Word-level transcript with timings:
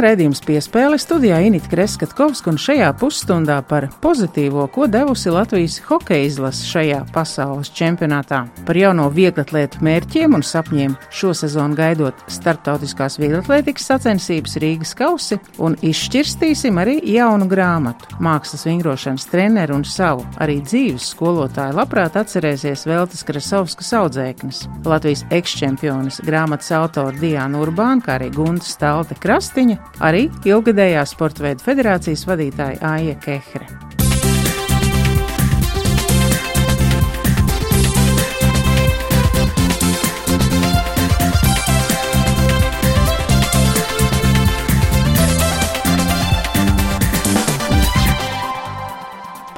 skan 0.00 0.14
redzījums 0.14 0.40
piespēle 0.46 0.96
studijā 0.96 1.42
Inita 1.44 1.68
Kreskatkovska 1.68 2.48
un 2.48 2.56
šajā 2.56 2.86
pusstundā 2.96 3.58
par 3.68 3.84
pozitīvo, 4.00 4.62
ko 4.72 4.86
devusi 4.88 5.28
Latvijas 5.28 5.74
hokeja 5.84 6.24
izlase 6.24 6.64
šajā 6.64 7.02
pasaules 7.12 7.68
čempionātā. 7.76 8.38
Par 8.64 8.78
jauno 8.80 9.10
vieglatlētu 9.12 9.82
mērķiem 9.84 10.38
un 10.38 10.44
sapņiem 10.46 10.94
šosezon 11.12 11.74
gaidot 11.76 12.16
starptautiskās 12.32 13.18
vieglatlētikas 13.20 13.90
sacensības 13.90 14.56
Rīgas 14.62 14.94
kausi 14.96 15.36
un 15.60 15.76
izšķirstīsim 15.84 16.80
arī 16.80 16.96
jaunu 17.18 17.50
grāmatu. 17.50 18.08
Mākslas 18.24 18.64
vingrošanas 18.70 19.28
treneru 19.28 19.82
un 19.82 19.84
savu 19.84 20.24
arī 20.40 20.62
dzīves 20.64 21.10
skolotāju 21.12 21.76
labprāt 21.76 22.16
atcerēsies 22.22 22.86
Veltes 22.88 23.26
Krasovskas 23.28 23.92
audzēknis. 24.00 24.64
Latvijas 24.88 25.26
ekšķempionis 25.28 26.22
grāmatas 26.24 26.72
autora 26.80 27.12
Diana 27.20 27.60
Urbāna, 27.60 28.00
kā 28.00 28.16
arī 28.16 28.32
Gunta 28.32 28.64
Stalte 28.64 29.20
Krastiņa, 29.20 29.89
arī 29.98 30.28
ilgadējā 30.48 31.04
sporta 31.08 31.48
veidu 31.48 31.66
federācijas 31.66 32.26
vadītāja 32.30 32.82
Aija 32.94 33.20
Kehre. 33.24 33.89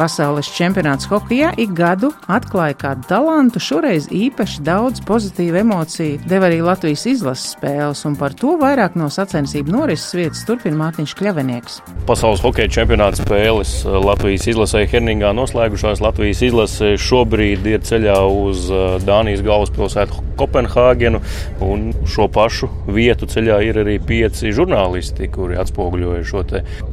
Pasaules 0.03 0.49
čempionāts 0.51 1.07
hokeja 1.07 1.53
ik 1.63 1.77
gadu 1.79 2.09
atklāja 2.27 2.75
kādu 2.75 3.05
talantu, 3.07 3.61
šoreiz 3.63 4.09
īpaši 4.11 4.65
daudz 4.67 4.99
pozitīvu 5.07 5.61
emociju 5.61 6.17
deva 6.27 6.49
arī 6.49 6.57
Latvijas 6.67 7.05
izlases 7.07 7.53
spēles, 7.55 8.01
un 8.09 8.17
par 8.19 8.35
to 8.35 8.57
vairāk 8.59 8.97
no 8.99 9.07
sacensību 9.15 9.71
norises 9.71 10.17
vietas 10.19 10.41
turpina 10.49 10.81
Mārtiņš 10.81 11.13
Kļavinieks. 11.21 11.77
Pasaules 12.09 12.43
hokeja 12.43 12.73
čempionāta 12.81 13.23
spēles 13.23 13.77
Latvijas 13.87 14.49
izlasē 14.51 14.83
Herningā 14.91 15.31
noslēgušās. 15.39 16.03
Latvijas 16.03 16.43
izlase 16.49 16.97
šobrīd 16.99 17.69
ir 17.71 17.85
ceļā 17.87 18.17
uz 18.27 18.65
uh, 18.73 18.97
Dānijas 19.07 19.45
galvaspilsētu 19.47 20.19
Kopenhāgenu, 20.41 21.21
un 21.63 21.93
šo 22.11 22.27
pašu 22.27 22.73
vietu 22.91 23.31
ceļā 23.31 23.61
ir 23.69 23.79
arī 23.85 24.01
pieci 24.03 24.51
žurnālisti, 24.51 25.31
kuri 25.31 25.63
atspoguļoja 25.63 26.27
šo 26.27 26.43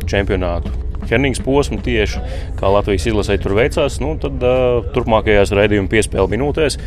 čempionātu. 0.06 0.89
Hernings 1.08 1.42
posmu 1.46 1.80
tieši 1.86 2.22
kā 2.60 2.72
Latvijas 2.74 3.08
izlasē 3.10 3.40
tur 3.42 3.56
veicās, 3.58 4.00
nu, 4.04 4.16
tad 4.22 4.44
uh, 4.44 4.82
turpmākajās 4.96 5.54
raidījuma 5.56 5.92
piespēles 5.92 6.34
minūtēs 6.34 6.80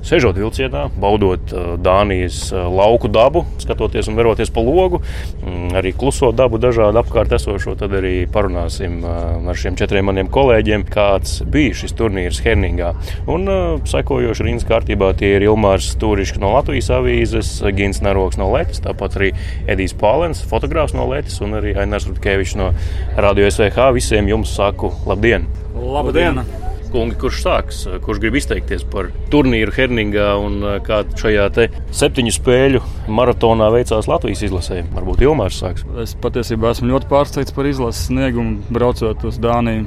Sežot 0.00 0.38
vilcienā, 0.40 0.86
baudot 0.96 1.52
uh, 1.52 1.74
Dānijas 1.76 2.46
uh, 2.54 2.64
lauku 2.72 3.10
dabu, 3.12 3.44
skatoties 3.60 4.08
un 4.08 4.16
veroties 4.16 4.48
pa 4.52 4.62
logu, 4.64 5.02
mm, 5.44 5.74
arī 5.76 5.92
kluso 5.92 6.30
dabu 6.32 6.56
dažādu 6.60 7.02
apkārt 7.02 7.34
esošo, 7.36 7.74
tad 7.78 7.92
arī 7.98 8.24
parunāsim 8.32 9.02
uh, 9.04 9.36
ar 9.44 9.60
šiem 9.60 9.76
četriem 9.76 10.08
maniem 10.08 10.30
kolēģiem, 10.32 10.86
kāds 10.88 11.42
bija 11.44 11.76
šis 11.82 11.94
turnīrs 11.98 12.40
Herningā. 12.44 12.94
Un 13.30 13.44
sekojoši 13.88 14.46
rindas 14.48 14.68
kārtībā 14.68 15.12
tie 15.20 15.34
ir 15.36 15.44
Ilmārs 15.50 15.92
Stūrišs 15.94 16.40
no 16.40 16.54
Latvijas 16.56 16.88
avīzes, 16.96 17.52
Gins 17.76 18.00
Naroks 18.04 18.40
no 18.40 18.48
Latvijas, 18.54 18.80
tāpat 18.88 19.20
arī 19.20 19.30
Edijs 19.68 19.94
Pālens, 20.00 20.40
fotogrāfs 20.48 20.96
no 20.96 21.04
Latvijas 21.10 21.42
un 21.44 21.60
arī 21.60 21.76
Ainars 21.76 22.08
Rutkevičs 22.08 22.56
no 22.60 22.72
Radio 23.20 23.52
SVH. 23.52 23.92
Visiem 24.00 24.32
jums 24.32 24.56
saku 24.56 24.94
labdien! 25.04 25.46
Labdien! 25.76 26.40
labdien. 26.40 26.69
Kungi, 26.90 27.14
kurš 27.22 27.42
sāks, 27.44 27.80
kurš 28.02 28.18
grib 28.18 28.34
izteikties 28.40 28.82
par 28.90 29.12
turnīru 29.30 29.70
Herningā 29.76 30.32
un 30.42 30.58
kā 30.82 31.04
šajā 31.20 31.46
septiņu 31.94 32.32
spēļu 32.34 32.80
maratonā 33.14 33.68
veicās 33.70 34.08
Latvijas 34.10 34.42
izlasē? 34.48 34.80
Varbūt 34.96 35.22
Ilmārs 35.22 35.60
sāks. 35.62 35.86
Es 36.02 36.16
patiesībā 36.18 36.72
esmu 36.74 36.90
ļoti 36.90 37.10
pārsteigts 37.12 37.54
par 37.54 37.70
izlases 37.70 38.08
sniegumu, 38.10 38.58
braucot 38.74 39.22
uz 39.28 39.38
Dāniju. 39.38 39.86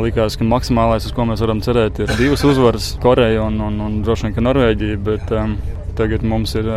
Likās, 0.00 0.36
ka 0.38 0.46
maksimālais, 0.46 1.08
uz 1.08 1.12
ko 1.16 1.24
mēs 1.28 1.40
varam 1.42 1.60
cerēt, 1.64 1.98
ir 2.04 2.12
divas 2.20 2.44
uzvaras- 2.46 2.92
Koreja 3.04 3.42
un, 3.48 3.56
un, 3.64 3.80
un 3.84 3.98
droši 4.04 4.28
vien 4.28 4.46
Norvēģija. 4.46 5.00
Bet, 5.08 5.32
um, 5.36 5.56
Tagad 5.98 6.24
mums 6.26 6.54
ir 6.58 6.68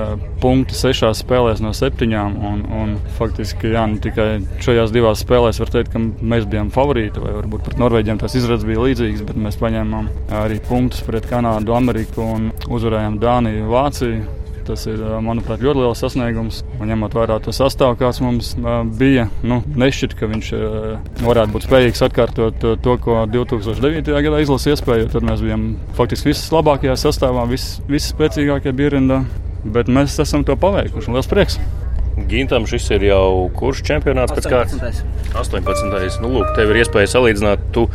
punkti 0.41 0.75
sešās 0.77 1.21
spēlēs 1.23 1.61
no 1.63 1.73
septiņām. 1.75 2.37
Un, 2.49 2.61
un 2.81 2.93
faktiski 3.17 3.73
jā, 3.73 3.85
nu, 3.89 3.99
tikai 4.03 4.27
šajās 4.63 4.93
divās 4.95 5.23
spēlēs 5.23 5.61
var 5.63 5.73
teikt, 5.73 5.93
ka 5.93 6.01
mēs 6.01 6.47
bijām 6.49 6.71
favorīti. 6.73 7.23
Vai 7.23 7.35
varbūt 7.39 7.67
pret 7.67 7.81
Norvēģiem 7.81 8.21
tas 8.21 8.37
izredzes 8.39 8.67
bija 8.67 8.83
līdzīgs, 8.83 9.25
bet 9.27 9.39
mēs 9.47 9.59
paņēmām 9.61 10.09
arī 10.43 10.61
punktus 10.67 11.03
pret 11.07 11.27
Kanādu, 11.29 11.75
Ameriku 11.77 12.25
un 12.35 12.49
uzvarējām 12.69 13.19
Dāniju, 13.23 13.69
Vāciju. 13.71 14.42
Tas 14.63 14.85
ir, 14.87 15.01
manuprāt, 15.25 15.63
ļoti 15.63 15.83
liels 15.83 16.01
sasniegums. 16.03 16.61
Un, 16.79 16.87
ņemot 16.91 17.17
vērā 17.17 17.39
to 17.43 17.51
sastāvu, 17.55 17.97
kāds 17.99 18.21
mums 18.23 18.53
bija, 18.99 19.27
nu, 19.43 19.59
nešķiet, 19.79 20.15
ka 20.19 20.29
viņš 20.31 20.51
varētu 21.23 21.55
būt 21.55 21.67
spējīgs 21.67 22.03
atkārtot 22.07 22.63
to, 22.85 22.97
ko 23.03 23.21
2009. 23.33 24.15
gadā 24.27 24.41
izlasīja 24.43 24.77
iespēju. 24.77 25.11
Tad 25.13 25.27
mēs 25.27 25.43
bijām 25.43 25.69
faktiski 25.99 26.31
vislabākajā 26.31 26.97
sastāvā, 27.05 27.45
vis, 27.51 27.73
visspēcīgākie 27.91 28.75
bija 28.75 28.97
rindā. 28.97 29.23
Bet 29.63 29.91
mēs 29.91 30.19
esam 30.19 30.43
to 30.47 30.59
paveikuši. 30.59 31.15
Liels 31.15 31.31
prieks! 31.31 31.59
Gintam 32.29 32.67
šis 32.69 32.85
ir 32.93 33.07
jau 33.07 33.49
kurš 33.57 33.81
čempionāts 33.87 34.35
18. 34.35 34.37
pēc 34.37 34.49
kārtas? 34.51 34.99
18. 35.33 36.19
Nu, 36.21 36.29
lūk, 36.35 36.51
tev 36.53 36.69
ir 36.69 36.83
iespēja 36.83 37.09
salīdzināt. 37.15 37.63
Tu 37.73 37.87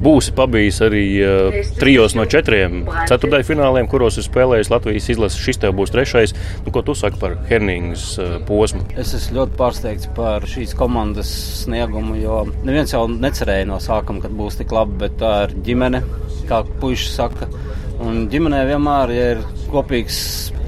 būsi 0.00 0.32
pabijis 0.36 0.78
arī 0.84 1.02
uh, 1.20 1.58
trijos 1.76 2.16
no 2.16 2.24
četriem 2.28 2.86
ceturtajiem 3.08 3.48
fināliem, 3.48 3.88
kuros 3.90 4.16
ir 4.16 4.24
spēlējis 4.24 4.72
Latvijas 4.72 5.10
izlases. 5.12 5.42
Šis 5.44 5.60
tev 5.60 5.76
būs 5.76 5.92
trešais. 5.92 6.32
Nu, 6.64 6.72
ko 6.72 6.80
tu 6.86 6.96
saki 6.96 7.20
par 7.20 7.36
Hernings 7.50 8.08
uh, 8.22 8.38
posmu? 8.48 8.84
Es 8.96 9.12
esmu 9.18 9.42
ļoti 9.42 9.58
pārsteigts 9.60 10.10
par 10.16 10.48
šīs 10.48 10.72
komandas 10.78 11.32
sniegumu, 11.62 12.16
jo 12.20 12.42
neviens 12.64 12.96
jau 12.96 13.04
necerēja 13.12 13.68
no 13.68 13.80
sākuma, 13.82 14.24
ka 14.24 14.32
būs 14.32 14.60
tik 14.62 14.72
labi, 14.72 14.96
bet 15.04 15.20
tā 15.20 15.34
ir 15.46 15.56
ģimene, 15.68 16.00
kā 16.48 16.64
puiši 16.80 17.12
saka. 17.12 17.50
Un 18.04 18.26
ģimenē 18.32 18.66
vienmēr, 18.68 19.12
ja 19.16 19.28
ir 19.36 19.44
kopīgs 19.72 20.18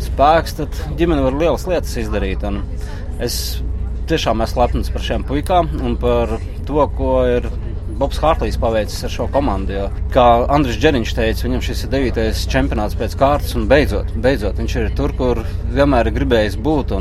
spēks, 0.07 0.57
tad 0.61 0.79
ģimene 0.99 1.25
var 1.27 1.37
lielas 1.37 1.67
lietas 1.69 1.97
izdarīt. 2.01 2.45
Un 2.49 2.63
Es 3.25 3.59
tiešām 4.09 4.45
esmu 4.45 4.63
lepns 4.63 4.93
par 4.95 5.03
šiem 5.05 5.25
puikām 5.29 5.73
un 5.85 5.97
par 6.01 6.39
to, 6.69 6.85
ko 6.97 7.15
ir 7.29 7.49
Bobs 7.99 8.21
Hārtlīs 8.23 8.59
paveicis 8.63 9.03
ar 9.09 9.11
šo 9.11 9.27
komandu. 9.35 9.75
Jo, 9.75 9.87
kā 10.15 10.27
Andris 10.55 10.79
Džeriņš 10.79 11.15
teica, 11.19 11.47
viņam 11.49 11.65
šis 11.67 11.85
ir 11.85 11.93
devītais 11.97 12.45
čempionāts 12.53 12.97
pēc 12.99 13.17
kārtas, 13.19 13.57
un 13.59 13.67
beidzot, 13.71 14.13
beidzot 14.23 14.61
viņš 14.63 14.77
ir 14.79 14.93
tur, 14.99 15.15
kur 15.19 15.43
vienmēr 15.75 16.09
ir 16.13 16.19
gribējis 16.21 16.61
būt. 16.63 16.95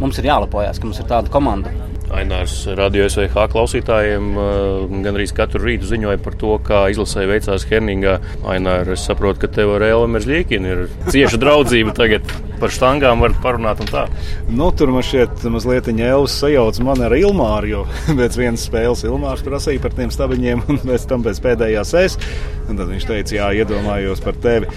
Mums 0.00 0.18
ir 0.18 0.30
jālepojas, 0.32 0.80
ka 0.80 0.88
mums 0.88 1.02
ir 1.02 1.10
tāda 1.10 1.30
komanda. 1.30 1.70
Ainārs 2.12 2.54
Radio 2.76 3.06
SVH 3.08 3.46
klausītājiem 3.52 4.26
uh, 4.36 4.94
gan 5.04 5.16
arī 5.16 5.26
katru 5.32 5.62
rītu 5.64 5.88
ziņoja 5.88 6.20
par 6.22 6.36
to, 6.40 6.52
kā 6.64 6.84
izlasē 6.92 7.24
veicās 7.30 7.64
Herningā. 7.70 8.18
Ainārs, 8.52 8.92
es 8.98 9.06
saprotu, 9.08 9.42
ka 9.42 9.50
tev 9.56 9.76
ar 9.78 9.86
Elmu 9.86 10.12
Merzļīkinu 10.16 10.72
ir 10.74 10.82
cieša 11.08 11.40
draudzība 11.40 11.94
tagad. 11.96 12.28
Par 12.62 12.70
štangām 12.70 13.24
var 13.24 13.32
parunāt 13.42 13.80
un 13.82 13.88
tā. 13.90 14.04
Nu, 14.46 14.68
tur 14.76 14.92
man 14.94 15.02
šķiet, 15.02 15.42
mazliet 15.50 15.88
Elvis 15.92 16.36
sajauc 16.38 16.78
mani 16.86 17.08
ar 17.08 17.16
Ilmāru, 17.16 17.70
jo 17.72 17.80
pēc 18.20 18.38
vienas 18.38 18.68
spēles 18.68 19.02
Ilmārs 19.08 19.42
prasīja 19.46 19.82
par 19.82 19.96
tiem 19.96 20.12
stabiņiem, 20.14 20.66
un 20.70 20.82
pēc 20.84 21.08
tam 21.10 21.24
pēc 21.26 21.40
pēdējās 21.42 21.94
es. 22.02 22.18
Un 22.70 22.78
tad 22.78 22.92
viņš 22.92 23.06
teica, 23.08 23.34
jā, 23.34 23.48
iedomājos 23.62 24.22
par 24.22 24.36
tevi. 24.42 24.68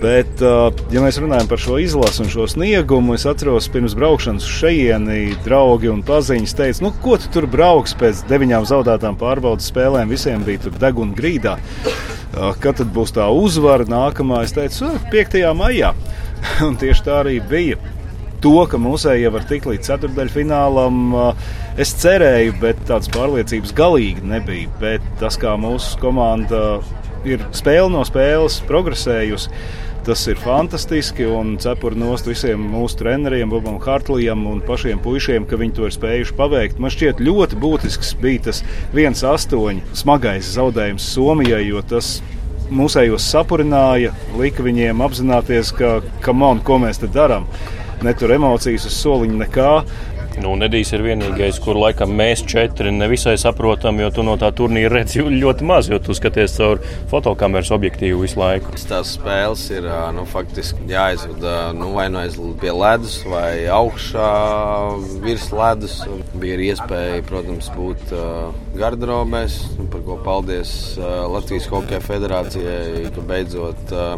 Bet, 0.00 0.44
uh, 0.44 0.68
ja 0.94 1.02
mēs 1.02 1.18
runājam 1.22 1.50
par 1.50 1.60
šo 1.60 1.80
izlasu 1.82 2.22
un 2.22 2.30
šo 2.30 2.46
sniegumu, 2.50 3.16
es 3.18 3.26
atceros 3.26 3.66
pirms 3.74 3.96
braukšanas 3.98 4.46
uz 4.46 4.60
šejieni 4.60 5.34
draugi 5.44 5.90
un 5.90 6.04
paziņas 6.06 6.54
teica, 6.60 6.73
teica, 6.74 6.84
nu, 6.84 6.92
ko 7.02 7.16
tu 7.18 7.28
tur 7.30 7.46
brauks 7.46 7.94
pēc 7.94 8.24
deviņām 8.28 8.64
zaudētām 8.66 9.16
pārbaudas 9.18 9.70
spēlēm, 9.70 10.08
visiem 10.10 10.42
bija 10.44 10.64
tur 10.64 10.72
deguna 10.78 11.14
grīdā. 11.14 11.58
Kad 12.60 12.78
tad 12.80 12.90
būs 12.92 13.14
tā 13.14 13.28
uzvara 13.30 13.84
nākamā? 13.86 14.42
Es 14.44 14.52
teicu, 14.52 14.90
5. 15.10 15.54
maijā. 15.54 15.94
Un 16.66 16.76
tieši 16.76 17.04
tā 17.04 17.20
arī 17.22 17.40
bija. 17.40 17.78
To, 18.42 18.66
ka 18.68 18.76
mūsēji 18.76 19.30
var 19.32 19.44
tikt 19.48 19.66
līdz 19.70 19.86
ceturdaļfinālam, 19.86 21.14
es 21.80 21.94
cerēju, 22.02 22.58
bet 22.60 22.82
tādas 22.84 23.08
pārliecības 23.08 23.72
galīgi 23.72 24.26
nebija. 24.26 24.68
Bet 24.82 25.06
tas, 25.20 25.38
kā 25.40 25.54
mūsu 25.56 25.96
komanda 26.02 26.82
ir 27.24 27.40
spēle 27.56 27.88
no 27.94 28.02
spēles 28.04 28.58
progresējusi, 28.68 29.48
Tas 30.04 30.20
ir 30.28 30.36
fantastiski 30.36 31.24
un 31.24 31.54
cepuri 31.56 31.96
nost 31.96 32.26
visiem 32.28 32.60
mūsu 32.68 32.98
treneriem, 33.00 33.48
Bobam 33.48 33.78
Hartlijam 33.80 34.42
un 34.50 34.58
pašiem 34.60 34.98
puišiem, 35.00 35.46
ka 35.48 35.56
viņi 35.56 35.72
to 35.78 35.86
ir 35.88 35.94
spējuši 35.96 36.34
paveikt. 36.36 36.76
Man 36.76 36.92
šķiet 36.92 37.22
ļoti 37.24 37.56
būtisks 37.62 38.10
bija 38.20 38.42
tas 38.50 38.60
1-8 38.92 39.80
smagais 39.96 40.50
zaudējums 40.58 41.06
Somijai, 41.14 41.62
jo 41.70 41.80
tas 41.88 42.18
mūsējos 42.68 43.30
sapurināja, 43.32 44.12
lika 44.36 44.66
viņiem 44.66 45.00
apzināties, 45.06 45.72
ka, 45.78 45.94
ka 46.20 46.36
man, 46.36 46.60
ko 46.60 46.76
mēs 46.84 47.00
te 47.00 47.08
darām. 47.08 47.48
Netur 48.04 48.36
emocijas 48.36 48.84
uz 48.90 49.00
soliņa 49.00 49.40
nekā. 49.46 49.72
Nu, 50.42 50.54
Nedīs 50.58 50.90
ir 50.94 51.02
vienīgais, 51.04 51.58
kur 51.62 51.78
laikam 51.78 52.14
mēs 52.18 52.42
četri 52.48 52.90
nevisai 52.94 53.36
saprotam, 53.40 53.98
jo 54.02 54.10
tu 54.14 54.24
no 54.26 54.34
tā 54.40 54.50
turnīra 54.56 54.92
redzi 54.98 55.22
ļoti 55.22 55.66
maz, 55.66 55.90
jo 55.92 56.00
tu 56.02 56.16
skaties 56.16 56.56
caur 56.56 56.80
fotokameras 57.10 57.70
objektīvu 57.74 58.24
visu 58.24 58.40
laiku. 58.40 58.74
Tās 58.90 59.14
spēles 59.18 59.64
ir 59.74 59.86
nu, 60.16 60.26
faktiski 60.30 60.88
jāizvada 60.90 61.72
nu, 61.76 61.92
vai 61.94 62.08
nu 62.12 62.20
aiz 62.22 62.38
pie 62.60 62.74
ledus, 62.74 63.20
vai 63.30 63.64
augšā 63.70 64.28
virs 65.24 65.48
ledus. 65.54 65.96
Bija 66.40 66.58
iespēja, 66.72 67.22
protams, 67.28 67.70
būt 67.76 68.14
uh, 68.14 68.50
garderobēs, 68.78 69.60
par 69.92 70.04
ko 70.06 70.18
paldies 70.26 70.74
uh, 70.98 71.24
Latvijas 71.30 71.70
Hokeja 71.70 72.02
federācijai, 72.04 73.08
ka 73.14 73.26
beidzot 73.28 73.94
uh, 73.94 74.14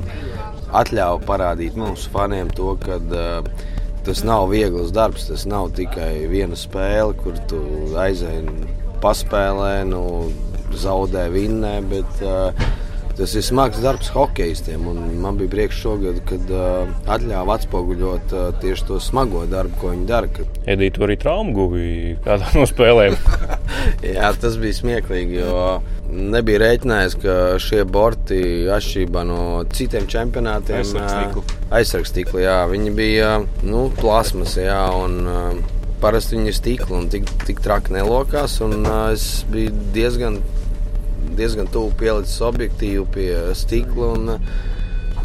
atļāva 0.77 1.21
parādīt 1.29 1.77
mūsu 1.79 2.13
faniem 2.15 2.51
to, 2.57 2.75
ka 2.83 3.01
uh, 3.01 3.75
tas 4.07 4.23
nav 4.27 4.49
viegls 4.55 4.95
darbs. 4.95 5.29
Tas 5.31 5.47
nav 5.51 5.73
tikai 5.77 6.27
viena 6.31 6.59
spēle, 6.59 7.17
kur 7.21 7.39
tu 7.51 7.61
aizēji 7.99 8.73
paspēlē, 9.03 9.85
nu, 9.91 10.03
zaudē, 10.79 11.29
vinnē. 11.35 11.79
Bet, 11.91 12.25
uh, 12.25 12.67
Tas 13.17 13.33
ir 13.33 13.41
smags 13.41 13.79
darbs 13.81 14.11
hokeistiem. 14.13 14.83
Man 15.23 15.39
bija 15.41 15.49
prieks 15.49 15.79
šogad, 15.81 16.19
kad 16.29 16.51
uh, 16.53 16.91
atļāva 17.09 17.55
atspoguļot 17.57 18.35
uh, 18.37 18.51
tieši 18.61 18.85
to 18.91 18.99
smago 19.01 19.47
darbu, 19.49 19.73
ko 19.81 19.93
viņi 19.95 20.05
dara. 20.11 20.29
Kad... 20.29 20.59
Edīte 20.69 21.01
arī 21.07 21.17
traumu 21.23 21.55
guvi 21.57 21.87
kādā 22.27 22.51
no 22.53 22.67
spēlēm. 22.69 23.17
Jā, 24.19 24.35
tas 24.37 24.59
bija 24.61 24.77
smieklīgi, 24.83 25.41
jo 25.41 25.63
nebija 26.17 26.63
rēķinājis, 26.63 27.17
ka 27.23 27.37
šie 27.63 27.85
borti 27.89 28.41
atšķirībā 28.73 29.25
no 29.29 29.41
citiem 29.75 30.09
čempionātiem 30.11 30.83
aizsargstīkli. 31.75 32.47
Viņi 32.73 32.93
bija 32.97 33.33
nu, 33.67 33.87
plasmas, 34.01 34.57
jā, 34.61 34.81
un 34.97 35.19
uh, 35.31 35.75
parasti 36.03 36.39
viņi 36.39 36.53
ir 36.53 36.57
stikli 36.57 36.97
un 36.99 37.11
tik, 37.13 37.29
tik 37.47 37.61
traki 37.65 37.97
nelokās. 37.97 38.61
Un, 38.65 38.81
uh, 38.85 39.11
es 39.15 39.45
biju 39.53 39.75
diezgan 39.97 40.41
diezgan 41.37 41.69
tuvu 41.73 41.93
pielicis 42.01 42.41
objektīvu 42.45 43.05
pie 43.15 43.31
stikla. 43.59 44.15
Un, 44.17 44.41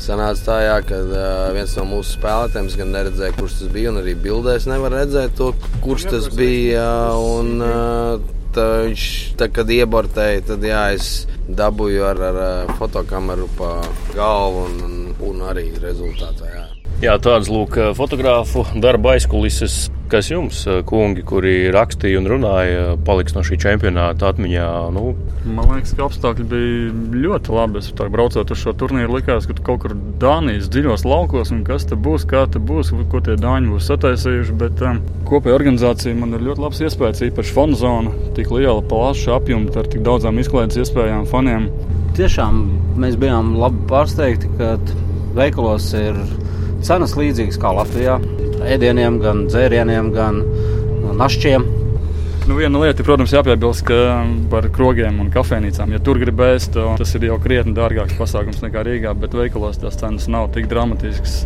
Sanāca 0.01 0.41
tā, 0.47 0.53
jā, 0.65 0.77
ka 0.81 0.97
uh, 0.97 1.51
viens 1.53 1.75
no 1.77 1.83
mūsu 1.85 2.15
spēlētājiem 2.15 2.69
gan 2.79 2.93
neredzēja, 2.95 3.35
kurš 3.37 3.59
tas 3.59 3.69
bija, 3.69 3.91
un 3.91 3.99
arī 4.01 4.15
bildēs 4.17 4.65
nevar 4.65 4.95
redzēt 4.97 5.35
to, 5.37 5.51
kurš 5.83 6.07
tas 6.09 6.29
bija. 6.33 6.87
Un, 7.21 7.61
uh, 7.61 8.40
tā, 8.55 8.67
viņš, 8.87 9.05
tā, 9.39 9.47
kad 9.53 9.71
iebortēja, 9.71 10.43
tad 10.51 10.65
jā, 10.65 10.83
es 10.95 11.27
dabūju 11.51 12.05
ar, 12.07 12.21
ar 12.31 12.75
fotokameru 12.79 13.49
pa 13.57 13.73
galvu 14.15 14.67
un, 14.67 14.77
un, 14.87 14.99
un 15.31 15.41
arī 15.51 15.69
rezultātā. 15.81 16.51
Jā. 16.51 16.67
Jā, 17.01 17.15
tāds 17.17 17.49
lūk, 17.49 17.79
fotogrāfu 17.97 18.65
darba 18.83 19.15
aizkulises. 19.15 19.87
Kas 20.11 20.27
jums, 20.27 20.65
kungi, 20.89 21.21
kuri 21.23 21.69
rakstīja 21.71 22.19
un 22.19 22.25
runāja, 22.27 22.97
paliks 23.07 23.31
no 23.31 23.45
šī 23.47 23.55
čempionāta 23.63 24.27
atmiņā? 24.27 24.65
Nu? 24.91 25.13
Man 25.47 25.69
liekas, 25.71 25.93
ka 25.95 26.09
apstākļi 26.09 26.47
bija 26.51 27.21
ļoti 27.23 27.53
labi. 27.55 27.79
Es 27.79 27.87
tā 27.95 28.09
braucot 28.11 28.51
uz 28.51 28.59
šo 28.59 28.73
turnīru, 28.75 29.13
likās, 29.15 29.47
ka 29.47 29.55
kaut 29.63 29.85
kur 29.85 29.95
Dānijas 30.19 30.67
dziļos 30.73 31.05
laukos, 31.07 31.53
un 31.55 31.61
kas 31.63 31.87
tur 31.87 32.01
būs, 32.03 32.27
kā 32.27 32.43
tur 32.51 32.59
būs, 32.67 32.91
ko 33.07 33.23
tie 33.23 33.37
dāņi 33.39 33.71
būs 33.71 33.87
sataisījuši. 33.87 34.57
Bet 34.59 34.83
um, 34.83 34.99
kopējā 35.31 35.55
organizācija 35.61 36.19
man 36.19 36.35
ir 36.35 36.43
ļoti 36.49 36.65
labs 36.65 36.83
iespējas, 36.83 37.23
īpaši 37.29 37.55
fanu 37.55 37.79
zona, 37.79 38.11
tik 38.35 38.51
liela, 38.51 38.83
plaša 38.91 39.39
apjomta 39.39 39.79
ar 39.79 39.87
tik 39.95 40.03
daudzām 40.03 40.43
izklaides 40.43 40.83
iespējām 40.83 41.23
faniem. 41.31 41.71
Tiešām 42.19 42.65
mēs 42.99 43.15
bijām 43.15 43.55
labi 43.63 43.87
pārsteigti, 43.87 44.51
ka 44.59 44.75
veikalos 45.39 45.93
ir 45.95 46.19
cenas 46.85 47.17
līdzīgas 47.17 47.59
kā 47.61 47.73
Latvijā. 47.77 48.17
Ēdieniem, 48.61 49.19
gan 49.21 49.45
dzērieniem, 49.49 50.11
gan 50.13 50.41
našķiem. 51.17 51.63
Nu, 52.49 52.55
viena 52.57 52.79
lieta, 52.81 53.03
protams, 53.05 53.33
jāpiebilst, 53.35 53.83
ka 53.85 53.97
par 54.49 54.65
krogiem 54.73 55.19
un 55.21 55.29
kafejnīcām, 55.33 55.91
ja 55.93 55.99
tur 56.01 56.17
gribēs, 56.21 56.71
tas 56.73 57.13
ir 57.17 57.27
jau 57.27 57.37
krietni 57.41 57.75
dārgāks 57.77 58.17
pasākums 58.17 58.63
nekā 58.63 58.81
Rīgā, 58.87 59.13
bet 59.21 59.35
veikalos 59.37 59.77
tās 59.81 59.99
cenas 60.01 60.25
nav 60.31 60.49
tik 60.55 60.65
dramatiskas. 60.71 61.43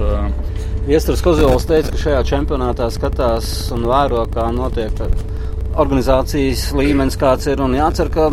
Iestras 0.87 1.23
Kozovs 1.25 1.67
teica, 1.67 1.91
ka 1.91 1.99
šajā 1.99 2.21
čempionātā 2.31 2.87
skatās 2.95 3.51
un 3.75 3.83
vēro, 3.91 4.23
kā 4.31 4.47
notiek 4.55 5.03
organizācijas 5.75 6.69
līmenis, 6.77 7.19
kāds 7.19 7.51
ir. 7.51 7.59
Jācer, 7.75 8.11
ka 8.13 8.29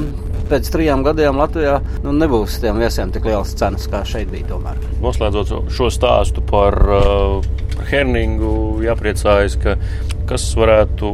pēc 0.53 0.71
trijiem 0.75 1.05
gadiem 1.07 1.41
Latvijā 1.41 1.79
nu, 2.05 2.15
nebūs 2.17 2.61
tiem 2.63 2.81
viesiem 2.83 3.13
tik 3.15 3.27
liels 3.29 3.57
cenas, 3.59 3.89
kā 3.91 4.05
šeit 4.09 4.31
bija. 4.33 4.51
Tomēr. 4.53 4.81
Noslēdzot 5.03 5.73
šo 5.73 5.89
stāstu 5.93 6.45
par, 6.49 6.77
uh, 6.93 7.53
par 7.77 7.89
Herningu, 7.89 8.83
jāpriecājas, 8.85 9.57
ka 9.63 9.79
kas 10.29 10.45
varētu 10.57 11.09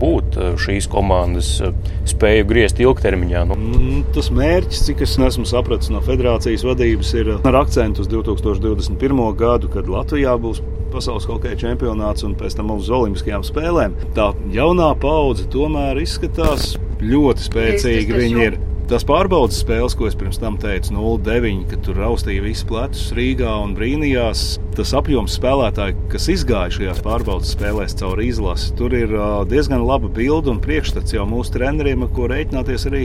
būt 0.00 0.36
uh, 0.38 0.50
šīs 0.60 0.88
komandas 0.90 1.52
uh, 1.64 1.74
spēju 2.08 2.48
griezt 2.50 2.80
ilgtermiņā? 2.82 3.44
Nu? 3.50 3.56
Mm, 3.58 4.02
tas 4.16 4.30
mērķis, 4.34 4.84
cik 4.88 5.04
es 5.06 5.16
esmu 5.30 5.46
sapratis 5.48 5.92
no 5.92 6.02
federācijas 6.04 6.64
vadības, 6.66 7.14
ir 7.20 7.32
ar 7.38 7.60
akcentu 7.62 8.04
uz 8.04 8.10
2021. 8.12 9.24
gadu, 9.40 9.70
kad 9.72 9.90
Latvijā 9.90 10.36
būs 10.40 10.62
pasaules 10.90 11.28
hokeja 11.30 11.58
čempionāts 11.58 12.26
un 12.26 12.34
pēc 12.38 12.58
tam 12.58 12.72
uz 12.74 12.90
Olimpiskajām 12.90 13.46
spēlēm. 13.46 13.94
Tā 14.16 14.32
jaunā 14.54 14.90
paudze 15.00 15.46
tomēr 15.52 16.00
izskatās 16.02 16.74
ļoti 17.00 17.46
spēcīgi. 17.46 18.18
Viņi 18.20 18.44
ir 18.48 18.58
tās 18.90 19.04
pārbaudas 19.06 19.60
spēles, 19.62 19.94
ko 19.94 20.08
es 20.08 20.16
pirms 20.18 20.40
tam 20.42 20.56
teicu, 20.58 20.90
0-9, 20.96 21.66
kad 21.70 21.82
tur 21.86 21.98
raustīja 22.00 22.42
visus 22.42 22.66
plecus 22.66 23.10
Rīgā 23.14 23.52
un 23.62 23.76
brīnījās. 23.76 24.58
Tas 24.74 24.94
apjoms 24.96 25.34
spēlētāji, 25.36 25.96
kas 26.10 26.26
izgāja 26.32 26.72
šajās 26.74 27.02
pārbaudas 27.04 27.52
spēlēs 27.54 27.94
caur 28.00 28.22
izlasi, 28.24 28.70
tur 28.78 28.94
ir 28.96 29.12
diezgan 29.50 29.84
laba 29.86 30.08
bilde 30.14 30.50
un 30.50 30.58
priekšstats 30.62 31.14
jau 31.14 31.26
mūsu 31.28 31.54
treneriem, 31.54 32.02
ar 32.06 32.10
ko 32.16 32.26
reiķināties 32.30 32.86
arī 32.90 33.04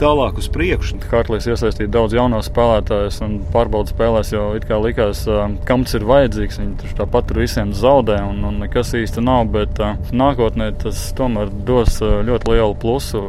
tālāk 0.00 0.40
uz 0.40 0.48
priekšu. 0.54 0.98
Kārlis 1.10 1.46
iesaistīja 1.50 1.92
daudz 1.94 2.16
jaunu 2.16 2.40
spēlētāju, 2.46 3.12
un 3.26 3.38
pārbaudas 3.54 3.94
spēlēs 3.94 4.34
jau 4.34 4.48
it 4.58 4.66
kā 4.70 4.80
likās, 4.82 5.26
kam 5.68 5.86
tas 5.86 5.98
ir 5.98 6.08
vajadzīgs. 6.10 6.60
Viņi 6.64 6.96
tāpat 6.98 7.30
tur 7.30 7.42
visiem 7.44 7.74
zaudē, 7.76 8.18
un, 8.32 8.42
un 8.50 8.62
nekas 8.64 8.94
īsti 8.98 9.22
nav. 9.26 9.46
Bet 9.54 9.78
nākotnē 10.14 10.72
tas 10.82 11.10
tomēr 11.18 11.52
dos 11.66 12.00
ļoti 12.00 12.54
lielu 12.54 12.76
plusu. 12.80 13.28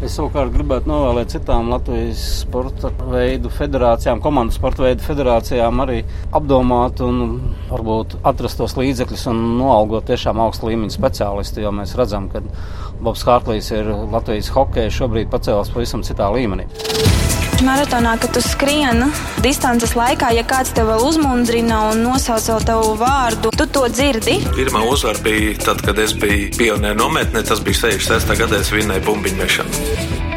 Es 0.00 0.14
savukārt 0.16 0.54
gribētu 0.54 0.88
novēlēt 0.88 1.34
citām 1.34 1.68
Latvijas 1.68 2.22
sporta 2.40 2.88
veidu 3.10 3.50
federācijām, 3.52 4.22
komandu 4.24 4.56
sporta 4.56 4.86
veidu 4.86 5.04
federācijām 5.04 5.84
arī 5.84 5.98
apdomāt 6.32 7.02
un 7.04 7.20
varbūt 7.68 8.16
atrast 8.32 8.62
tos 8.62 8.78
līdzekļus 8.80 9.26
un 9.34 9.44
noalgot 9.58 10.08
tiešām 10.08 10.40
augstu 10.40 10.70
līmeņu 10.70 10.96
speciālistu, 10.96 11.60
jo 11.66 11.76
mēs 11.76 11.92
redzam, 12.00 12.32
ka 12.32 12.40
Bobs 13.04 13.28
Hārklīs 13.28 13.68
ir 13.76 13.92
Latvijas 14.08 14.48
hokeja 14.56 15.00
šobrīd 15.02 15.28
pacēlās 15.36 15.74
pavisam 15.76 16.06
citā 16.06 16.32
līmenī 16.32 16.70
maratonā, 17.66 18.16
kad 18.20 18.32
tu 18.34 18.42
skrieni 18.44 19.10
distances 19.44 19.94
laikā, 19.98 20.32
ja 20.36 20.44
kāds 20.48 20.74
tev 20.76 20.92
uzmundrina 20.96 21.82
un 21.90 22.02
nosauc 22.06 22.64
tavu 22.66 22.96
vārdu, 23.00 23.52
tu 23.56 23.66
to 23.66 23.86
dzirdi. 23.92 24.40
Pirmā 24.56 24.84
uzvara 24.88 25.22
bija 25.24 25.58
tad, 25.64 25.84
kad 25.86 25.98
es 25.98 26.16
biju 26.16 26.50
pionieru 26.58 27.00
nometnē, 27.02 27.44
tas 27.46 27.62
bija 27.64 27.86
66. 27.86 28.36
gadā, 28.44 28.64
es 28.64 28.74
vinnēju 28.74 29.06
bumbiņu 29.08 29.40
mešanu. 29.44 30.29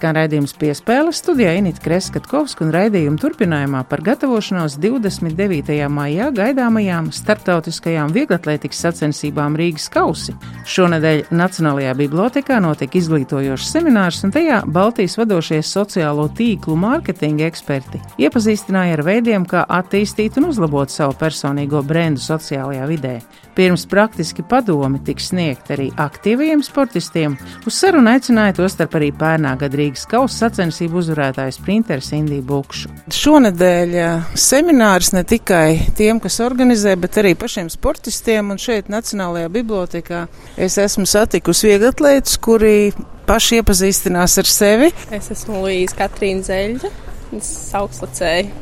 Skan 0.00 0.16
raidījums 0.16 0.54
piespēles 0.56 1.18
studijā 1.20 1.50
Inita 1.58 1.82
Kreskatkovska 1.84 2.62
un 2.64 2.70
raidījuma 2.72 3.20
turpinājumā 3.20 3.82
par 3.84 4.00
gatavošanos 4.00 4.78
29. 4.80 5.74
maijā 5.92 6.30
gaidāmajām 6.38 7.10
starptautiskajām 7.12 8.14
vieglatlētikas 8.14 8.80
sacensībām 8.86 9.58
Rīgas 9.60 9.90
kausi. 9.92 10.32
Šonadēļ 10.64 11.34
Nacionālajā 11.36 11.92
bibliotekā 11.98 12.62
notika 12.64 12.96
izglītojošs 12.96 13.74
seminārs, 13.74 14.22
un 14.24 14.32
tajā 14.32 14.62
Baltijas 14.72 15.18
vadošie 15.20 15.60
sociālo 15.68 16.30
tīklu 16.32 16.78
mārketinga 16.80 17.50
eksperti 17.50 18.00
iepazīstināja 18.24 18.96
ar 18.96 19.04
veidiem, 19.04 19.44
kā 19.44 19.66
attīstīt 19.68 20.40
un 20.40 20.48
uzlabot 20.54 20.88
savu 20.88 21.12
personīgo 21.20 21.84
brendu 21.84 22.24
sociālajā 22.24 22.88
vidē. 22.88 23.18
Pirms 23.60 23.82
praktiski 23.90 24.40
padomi 24.48 25.02
tiks 25.04 25.26
sniegt 25.34 25.68
arī 25.74 25.90
aktīvajiem 26.00 26.62
sportistiem, 26.64 27.34
uz 27.66 27.76
sarunu 27.76 28.14
aicināja 28.14 28.54
to 28.56 28.68
starp 28.72 28.94
arī 28.96 29.10
pērnā 29.12 29.56
gada 29.60 29.76
Rīgas 29.90 30.06
kausa 30.06 30.44
sacensību 30.44 31.00
uzvarētājs 31.00 31.56
Printers 31.66 32.12
Indija 32.14 32.44
Bukšu. 32.46 32.92
Šonadēļ 33.10 33.96
seminārs 34.38 35.10
ne 35.16 35.24
tikai 35.26 35.90
tiem, 35.98 36.20
kas 36.22 36.36
organizē, 36.44 36.92
bet 36.94 37.18
arī 37.18 37.32
pašiem 37.34 37.66
sportistiem, 37.74 38.52
un 38.54 38.60
šeit 38.62 38.86
Nacionālajā 38.86 39.50
bibliotekā 39.50 40.20
es 40.54 40.78
esmu 40.78 41.08
satikusi 41.10 41.72
vieglatlētus, 41.72 42.38
kuri 42.38 42.92
paši 43.26 43.58
iepazīstinās 43.58 44.38
ar 44.38 44.52
sevi. 44.52 44.92
Es 45.10 45.32
esmu 45.34 45.64
Līza 45.66 46.04
Katrīna 46.04 46.46
Zeļģa, 46.46 46.94
es 47.40 47.52
augstlicēju. 47.74 48.54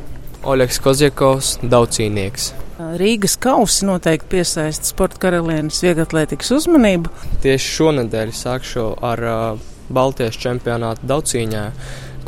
Oļegs 0.49 0.81
Kozjakovs, 0.81 1.59
daudzcīnieks. 1.61 2.53
Rīgas 2.97 3.37
kausi 3.37 3.85
noteikti 3.85 4.33
piesaista 4.33 4.95
sporta 4.95 5.27
karalienes 5.27 5.83
vieglatlētikas 5.85 6.55
uzmanību. 6.57 7.11
Tieši 7.43 7.75
šonadēļ 7.75 8.31
sākšu 8.33 8.93
ar 9.05 9.27
uh, 9.29 9.67
Baltijas 9.89 10.37
čempionātu 10.39 11.07
daudzcīņā, 11.09 11.63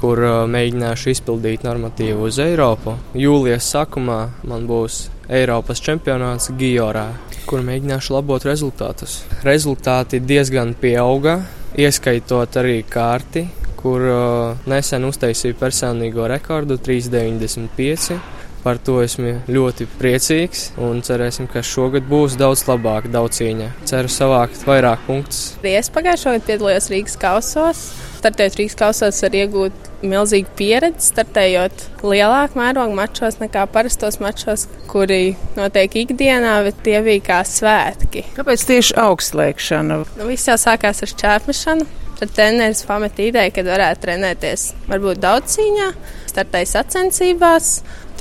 kur 0.02 0.22
uh, 0.26 0.36
mēģināšu 0.50 1.12
izpildīt 1.14 1.66
normatīvu 1.68 2.28
uz 2.30 2.40
Eiropu. 2.42 2.96
Jūlijas 3.18 3.70
sākumā 3.76 4.20
man 4.50 4.68
būs 4.70 5.08
Eiropas 5.30 5.82
čempionāts 5.84 6.52
Gijorā. 6.58 7.10
kur 7.46 7.64
mēģināšu 7.66 8.14
labot 8.14 8.44
rezultātus. 8.46 9.22
Rezultāti 9.44 10.22
diezgan 10.24 10.76
pieauga, 10.78 11.40
ieskaitot 11.78 12.58
arī 12.62 12.82
kārti, 12.88 13.48
kur 13.82 14.06
uh, 14.06 14.68
nesen 14.70 15.08
uztaisīju 15.08 15.58
personīgo 15.60 16.28
rekordu 16.30 16.78
3,95. 16.78 18.20
Par 18.62 18.78
to 18.78 19.00
esmu 19.02 19.40
ļoti 19.50 19.88
priecīgs 19.98 20.68
un 20.82 21.00
cerēsim, 21.06 21.48
ka 21.50 21.64
šogad 21.66 22.06
būs 22.10 22.38
daudz 22.38 22.68
labāk, 22.68 23.08
daudz 23.14 23.40
cīņa. 23.40 23.72
Ceru 23.90 24.12
savākt 24.12 24.66
vairāk 24.68 25.02
punktus. 25.08 25.56
Es 25.66 25.90
pagājušajā 25.94 26.38
gadā 26.38 26.48
piedalījos 26.50 26.90
Rīgas 26.94 27.18
kausos. 27.22 27.86
Startējot 28.20 28.60
Rīgas 28.60 28.78
kausos 28.78 29.22
var 29.26 29.38
iegūt 29.40 29.88
milzīgu 30.06 30.54
pieredzi, 30.58 31.08
startējot 31.10 31.88
lielāku 32.06 32.60
mērogu 32.60 32.94
mačos 32.98 33.40
nekā 33.42 33.66
parastos 33.74 34.20
mačos, 34.22 34.68
kuri 34.92 35.36
notiek 35.58 35.98
ikdienā, 36.04 36.60
bet 36.68 36.84
tie 36.86 37.00
bija 37.06 37.26
kā 37.32 37.40
svētki. 37.48 38.28
Kāpēc 38.38 38.68
tieši 38.70 38.98
augstlēkšana? 39.02 40.00
Nu, 40.20 40.30
viss 40.30 40.50
jau 40.50 40.60
sākās 40.62 41.02
ar 41.06 41.18
čēpmešanu. 41.24 41.90
Tad 42.22 42.36
treneris 42.38 42.84
pameta 42.86 43.24
ideju, 43.26 43.50
ka 43.56 43.64
varētu 43.66 44.04
trenēties 44.04 44.68
varbūt 44.86 45.24
daudz 45.24 45.56
cīņā, 45.56 45.88
startēja 46.30 46.70
sacensībās. 46.76 47.72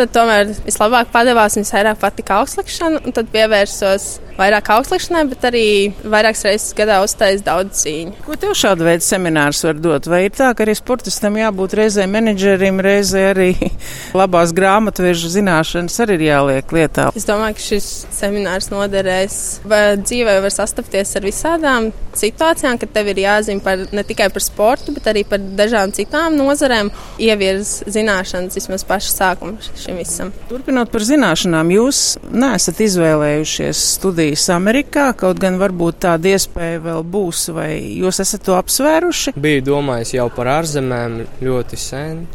Tad 0.00 0.14
tomēr 0.16 0.54
vislabāk 0.64 1.10
padevās 1.12 1.58
un 1.60 1.66
visvairāk 1.66 1.98
patika 2.00 2.38
augstlekšana, 2.40 3.02
un 3.04 3.12
tad 3.12 3.26
pievērsos 3.34 4.06
vairāk 4.38 4.70
augstlekšanai, 4.76 5.24
bet 5.32 5.46
arī 5.50 5.64
vairākas 6.04 6.44
reizes 6.46 6.76
gadā 6.78 7.00
uztais 7.04 7.42
daudz 7.46 7.82
cīņu. 7.82 8.14
Ko 8.26 8.36
tev 8.40 8.54
šāda 8.58 8.86
veida 8.86 9.04
seminārs 9.04 9.62
var 9.66 9.80
dot? 9.82 10.08
Vai 10.10 10.24
ir 10.28 10.34
tā, 10.36 10.52
ka 10.54 10.64
arī 10.64 10.76
sportistam 10.78 11.38
jābūt 11.40 11.76
reizē 11.80 12.06
menedžerim, 12.10 12.80
reizē 12.84 13.30
arī 13.32 13.50
labās 14.20 14.54
grāmatveža 14.56 15.32
zināšanas 15.36 15.98
arī 16.04 16.20
ir 16.20 16.26
jāliek 16.28 16.74
lietā? 16.76 17.08
Es 17.16 17.26
domāju, 17.28 17.56
ka 17.58 17.66
šis 17.66 17.88
seminārs 18.14 18.70
noderēs. 18.72 19.38
Vai 19.70 19.82
dzīvē 20.00 20.38
var 20.44 20.54
sastapties 20.54 21.16
ar 21.18 21.26
visādām 21.26 21.90
situācijām, 22.18 22.78
kad 22.80 22.92
tev 22.94 23.10
ir 23.12 23.22
jāzina 23.24 23.62
par, 23.64 23.84
ne 23.94 24.04
tikai 24.06 24.30
par 24.32 24.44
sportu, 24.44 24.94
bet 24.96 25.08
arī 25.10 25.24
par 25.28 25.42
dažām 25.58 25.94
citām 25.96 26.36
nozarēm, 26.38 26.90
ievirs 27.22 27.80
zināšanas 27.90 28.58
vismaz 28.58 28.84
paša 28.88 29.14
sākuma 29.14 29.70
šim 29.78 30.00
visam. 30.00 30.32
Turpinot 30.50 30.92
par 30.92 31.04
zināšanām, 31.06 31.72
jūs 31.76 32.02
neesat 32.30 32.82
izvēlējušies 32.86 33.84
studijas 34.20 34.50
Amerikā, 34.52 35.06
kaut 35.16 35.38
gan 35.40 35.54
varbūt 35.56 36.02
tāda 36.04 36.34
iespēja 36.34 36.82
vēl 36.84 37.04
būs, 37.08 37.46
vai 37.56 37.70
jūs 38.02 38.20
esat 38.20 38.42
to 38.44 38.52
apsvēruši? 38.52 39.32
Biju 39.40 39.62
domājis 39.64 40.12
jau 40.18 40.26
par 40.36 40.50
ārzemēm 40.58 41.22
ļoti 41.40 41.78
sen. 41.80 42.26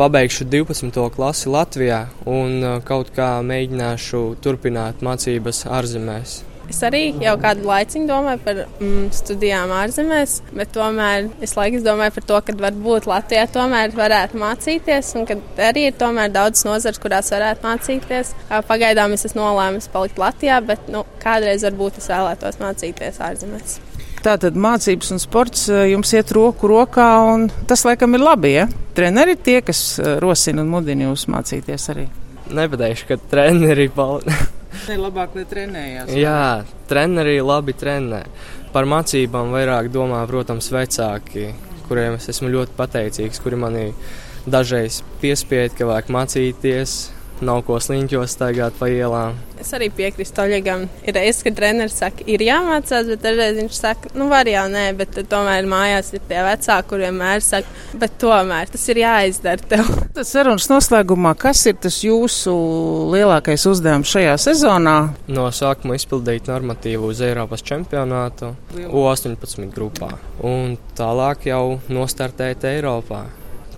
Pabeigšu 0.00 0.46
12. 0.48 0.96
klasi 1.12 1.52
Latvijā 1.52 2.06
un 2.24 2.56
uh, 2.64 2.78
kaut 2.80 3.12
kā 3.12 3.34
mēģināšu 3.44 4.22
turpināt 4.40 5.04
mācības 5.04 5.66
ārzemēs. 5.68 6.38
Es 6.66 6.80
arī 6.86 7.02
jau 7.22 7.36
kādu 7.38 7.66
laiku 7.66 8.02
domāju 8.08 8.40
par 8.42 8.60
mm, 8.66 9.08
studijām 9.14 9.70
ārzemēs, 9.76 10.40
bet 10.56 10.72
tomēr 10.74 11.28
es 11.44 11.54
laikam 11.58 11.84
domāju 11.84 12.16
par 12.16 12.26
to, 12.30 12.40
ka 12.48 12.54
varbūt 12.58 13.06
Latvijā 13.10 13.44
tomēr 13.54 13.94
varētu 13.94 14.40
mācīties, 14.42 15.12
un 15.18 15.28
ka 15.28 15.38
arī 15.68 15.86
ir 15.90 15.98
tomēr 15.98 16.32
daudz 16.34 16.64
nozars, 16.66 16.98
kurās 17.02 17.30
varētu 17.34 17.66
mācīties. 17.68 18.34
Pagaidām 18.66 19.14
es 19.14 19.28
esmu 19.28 19.44
nolēmis 19.44 19.90
palikt 19.94 20.18
Latvijā, 20.20 20.58
bet 20.66 20.90
nu, 20.92 21.04
kādreiz 21.22 21.66
varbūt 21.68 22.02
es 22.02 22.10
vēlētos 22.10 22.58
mācīties 22.62 23.22
ārzemēs. 23.28 23.78
Tātad 24.26 24.58
mācības 24.58 25.12
un 25.14 25.22
sports 25.22 25.68
jums 25.70 26.10
iet 26.16 26.32
roku 26.34 26.66
rokā, 26.72 27.06
un 27.30 27.46
tas 27.70 27.86
laikam 27.86 28.18
ir 28.18 28.26
labi. 28.26 28.56
Ja? 28.56 28.66
Treneri 28.96 29.36
ir 29.36 29.42
tie, 29.46 29.60
kas 29.62 30.00
rosina 30.24 30.66
un 30.66 30.72
mudina 30.72 31.06
jūs 31.06 31.28
mācīties 31.30 31.90
arī. 31.94 32.08
Nepateikšu, 32.56 33.10
ka 33.12 33.22
treneri 33.30 33.86
palīdz. 33.94 34.52
Ir 34.92 35.00
labāk, 35.02 35.34
lai 35.34 35.44
trenējās. 35.50 36.12
Jā, 36.14 36.64
treneri 36.90 37.40
labi 37.42 37.74
trenē. 37.76 38.22
Par 38.74 38.86
mācībām 38.86 39.50
vairāk 39.54 39.88
domā, 39.94 40.20
protams, 40.30 40.68
vecāki, 40.74 41.48
kuriem 41.88 42.18
es 42.18 42.28
esmu 42.30 42.52
ļoti 42.52 42.76
pateicīgs, 42.78 43.42
kuri 43.42 43.58
mani 43.58 43.86
dažreiz 44.46 45.00
piespied, 45.22 45.74
ka 45.74 45.88
vajag 45.88 46.12
mācīties, 46.14 46.96
nav 47.44 47.64
ko 47.66 47.80
sliņķos 47.82 48.38
staigāt 48.38 48.78
pa 48.78 48.88
ielām. 48.92 49.40
Es 49.60 49.72
arī 49.72 49.88
piekrītu 49.90 50.42
Oļegam. 50.42 50.84
Ir 51.08 51.16
reizes, 51.16 51.40
kad 51.42 51.56
treneris 51.56 51.96
saka, 51.96 52.24
ir 52.28 52.44
jāmācās, 52.44 53.08
bet 53.08 53.22
dažreiz 53.24 53.56
viņš 53.56 53.78
saka, 53.78 54.12
nu 54.18 54.28
var 54.28 54.48
jau 54.50 54.66
nē, 54.70 54.90
bet 54.98 55.16
tomēr 55.30 55.66
mājās 55.68 56.12
ir 56.12 56.22
tie 56.28 56.42
vecāki, 56.44 56.88
kuriem 56.90 57.16
vienmēr 57.16 57.42
saka, 57.44 57.68
bet 57.96 58.18
tomēr 58.20 58.70
tas 58.72 58.84
ir 58.92 59.00
jāizdara 59.02 59.68
tev. 59.70 59.88
Tas 60.16 60.30
sarunas 60.32 60.68
noslēgumā, 60.70 61.34
kas 61.36 61.66
ir 61.68 61.76
tas 61.80 61.98
jūsu 62.04 62.52
lielākais 63.12 63.66
uzdevums 63.68 64.12
šajā 64.14 64.36
sezonā? 64.40 64.96
No 65.28 65.48
sākuma 65.52 65.98
izpildīt 65.98 66.48
normatīvu 66.48 67.10
uz 67.12 67.20
Eiropas 67.24 67.64
čempionātu 67.66 68.54
U18 68.86 69.68
grupā 69.74 70.14
un 70.46 70.78
tālāk 70.96 71.50
jau 71.50 71.76
nostartēt 71.92 72.64
Eiropā 72.70 73.26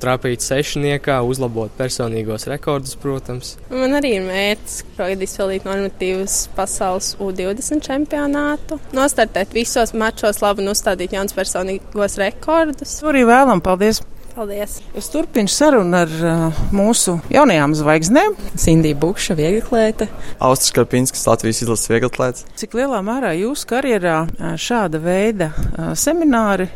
trapīt 0.03 0.45
sešniekā, 0.45 1.19
uzlabot 1.27 1.73
personīgos 1.79 2.49
rekordus, 2.51 2.97
protams. 3.01 3.57
Man 3.73 3.97
arī 3.99 4.17
ir 4.19 4.27
mērķis 4.27 4.83
šogad 4.99 5.25
izpildīt 5.29 5.67
normatīvas 5.69 6.37
pasaules 6.57 7.15
U20 7.23 7.85
čempionātu, 7.87 8.81
nostartēt 8.97 9.57
visos 9.57 9.95
mačos 9.95 10.43
labi 10.45 10.65
un 10.65 10.75
uzstādīt 10.75 11.17
jauns 11.17 11.37
personīgos 11.37 12.19
rekordus. 12.21 13.01
To 13.03 13.13
arī 13.13 13.27
vēlam, 13.29 13.65
paldies! 13.65 14.03
Paldies! 14.39 14.77
Es 14.95 15.09
turpinu 15.11 15.51
sarunu 15.51 15.97
ar 15.99 16.13
uh, 16.23 16.59
mūsu 16.71 17.17
jaunajām 17.35 17.73
zvaigznēm. 17.75 18.37
Sindija 18.55 18.95
Bukša, 19.03 19.35
vieglatlēte. 19.35 20.07
Austris 20.47 20.71
Karpinskis, 20.77 21.25
Latvijas 21.27 21.65
izlases 21.65 21.91
vieglatlēts. 21.91 22.45
Cik 22.61 22.77
lielā 22.79 23.01
mērā 23.03 23.33
jūsu 23.35 23.67
karjerā 23.73 24.21
šāda 24.63 25.03
veida 25.03 25.51
uh, 25.51 25.91
semināri 25.99 26.69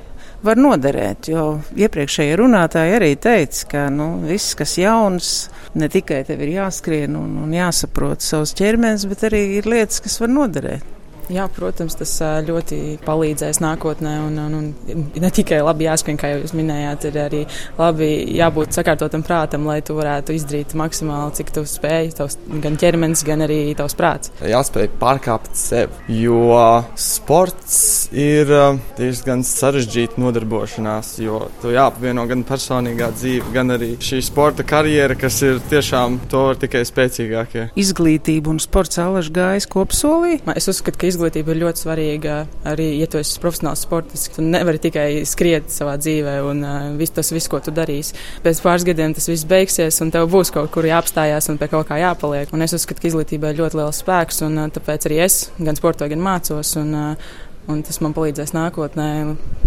var 0.47 0.61
noderēt. 0.61 1.29
Jo 1.33 1.47
iepriekšējie 1.79 2.39
runātāji 2.41 2.97
arī 2.97 3.13
teica, 3.21 3.67
ka 3.73 3.85
nu, 3.95 4.15
viss, 4.27 4.57
kas 4.59 4.77
jauns, 4.81 5.35
ne 5.79 5.89
tikai 5.93 6.23
tev 6.29 6.43
ir 6.45 6.57
jāskrien 6.59 7.17
un, 7.19 7.37
un 7.45 7.55
jāsaprot 7.57 8.25
savs 8.25 8.55
ķermenis, 8.59 9.07
bet 9.11 9.29
arī 9.31 9.45
ir 9.61 9.71
lietas, 9.71 10.03
kas 10.05 10.21
var 10.23 10.33
noderēt. 10.33 11.02
Jā, 11.31 11.47
protams, 11.53 11.95
tas 11.99 12.13
ļoti 12.47 12.99
palīdzēs 13.07 13.61
nākotnē. 13.63 14.15
Un, 14.27 14.39
un, 14.43 14.57
un 14.59 15.05
ne 15.23 15.31
tikai 15.35 15.61
labi 15.63 15.87
jāskrien, 15.87 16.19
kā 16.21 16.33
jūs 16.35 16.55
minējāt, 16.59 17.07
ir 17.11 17.19
arī 17.23 17.43
labi 17.79 18.09
jābūt 18.37 18.75
sakārtotam 18.75 19.23
prātam, 19.27 19.69
lai 19.69 19.79
tu 19.87 19.95
varētu 19.99 20.35
izdarīt 20.35 20.75
maksimāli, 20.79 21.37
cik 21.39 21.53
tu 21.55 21.65
spēj. 21.69 22.13
Tavs, 22.19 22.39
gan 22.65 22.79
ķermenis, 22.81 23.23
gan 23.27 23.45
arī 23.47 23.61
tavs 23.79 23.97
prāts. 23.99 24.33
Jāspēj 24.43 24.91
pārkāpt 25.01 25.55
sevi, 25.59 26.19
jo 26.23 26.59
sports 26.99 28.09
ir 28.11 28.51
diezgan 28.99 29.45
sarežģīta 29.47 30.21
nodarbošanās, 30.23 31.15
jo 31.23 31.45
tu 31.63 31.73
jāapvieno 31.75 32.27
gan 32.31 32.45
personīgā 32.49 33.13
dzīve, 33.15 33.53
gan 33.55 33.77
arī 33.77 33.95
šī 34.03 34.23
sporta 34.27 34.67
karjera, 34.67 35.17
kas 35.19 35.39
ir 35.47 35.63
tiešām 35.71 36.19
to 36.33 36.45
tikai 36.63 36.85
spēcīgākie. 36.89 37.69
Izglītība 37.79 38.53
un 38.53 38.61
sports 38.63 39.01
alaži 39.03 39.33
gājas 39.37 39.69
kopsolī. 39.71 40.41
Es 40.57 40.69
uzskatu, 40.71 41.01
ka 41.01 41.12
izglītība 41.13 41.55
ir 41.55 41.61
ļoti 41.63 41.85
svarīga 41.85 42.37
arī, 42.69 42.89
ja 43.01 43.09
tu 43.11 43.21
esi 43.21 43.41
profesionāls 43.43 43.85
sportists. 43.87 44.33
Tu 44.35 44.45
nevari 44.45 44.81
tikai 44.83 45.07
skriet 45.29 45.71
savā 45.73 45.95
dzīvē 46.01 46.39
un 46.49 46.65
uh, 46.67 46.89
viss 46.99 47.15
tas, 47.15 47.33
viss, 47.35 47.51
ko 47.53 47.61
tu 47.63 47.75
darīsi. 47.75 48.17
Pēc 48.45 48.63
pāris 48.65 48.87
gadiem 48.89 49.15
tas 49.17 49.29
viss 49.31 49.49
beigsies 49.49 50.01
un 50.05 50.13
tev 50.15 50.29
būs 50.33 50.53
kaut 50.55 50.73
kur 50.75 50.89
jāapstājās 50.89 51.51
un 51.53 51.61
pie 51.61 51.71
kaut 51.73 51.89
kā 51.91 52.01
jāpaliek. 52.03 52.53
Un 52.57 52.67
es 52.67 52.75
uzskatu, 52.77 53.03
ka 53.03 53.11
izglītībai 53.13 53.53
ir 53.53 53.63
ļoti 53.63 53.81
liels 53.81 54.03
spēks 54.03 54.43
un 54.49 54.59
uh, 54.65 54.69
tāpēc 54.73 55.09
arī 55.11 55.23
es 55.29 55.41
gan 55.61 55.79
sportoju, 55.79 56.15
gan 56.15 56.27
mācos. 56.27 56.77
Un, 56.81 56.95
uh, 56.97 57.41
Un 57.71 57.83
tas 57.87 58.01
man 58.03 58.11
palīdzēs 58.17 58.57
nākotnē 58.57 59.09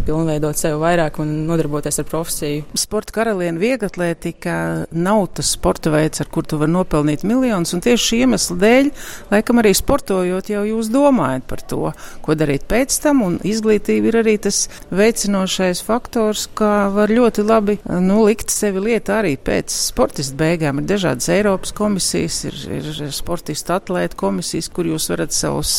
pilnveidot 0.06 0.60
sevi 0.60 0.76
vairāk 0.82 1.18
un 1.24 1.30
nodarboties 1.48 2.02
ar 2.02 2.08
profesiju. 2.10 2.66
Sporta 2.78 3.16
karaliene 3.16 3.62
vieglatlētika 3.62 4.56
nav 4.92 5.22
tas 5.38 5.54
sporta 5.56 5.94
veids, 5.94 6.20
ar 6.22 6.30
kur 6.34 6.46
tu 6.46 6.60
vari 6.62 6.74
nopelnīt 6.74 7.24
miljonus. 7.28 7.72
Un 7.74 7.84
tieši 7.86 8.10
šī 8.10 8.20
iemesla 8.26 8.58
dēļ, 8.62 8.92
laikam 9.32 9.62
arī 9.64 9.72
sportojot, 9.78 10.52
jau 10.52 10.66
jūs 10.68 10.92
domājat 10.94 11.48
par 11.50 11.64
to, 11.72 11.94
ko 12.26 12.38
darīt 12.38 12.68
pēc 12.70 13.00
tam. 13.06 13.24
Un 13.26 13.40
izglītība 13.48 14.12
ir 14.12 14.20
arī 14.26 14.36
tas 14.44 14.66
veicinošais 14.92 15.82
faktors, 15.88 16.50
kā 16.52 16.90
var 16.94 17.16
ļoti 17.16 17.48
labi 17.48 17.80
nu, 17.88 18.22
likt 18.28 18.54
sevi 18.54 18.84
lietā 18.92 19.22
arī 19.24 19.36
pēc 19.40 19.72
sportista 19.72 20.36
beigām. 20.44 20.84
Ir 20.84 20.92
dažādas 20.92 21.32
Eiropas 21.32 21.74
komisijas, 21.76 22.44
ir, 22.52 22.62
ir 22.82 23.10
sportista 23.16 23.80
atlēta 23.80 24.20
komisijas, 24.20 24.70
kur 24.70 24.92
jūs 24.92 25.10
varat 25.16 25.34
savus 25.34 25.78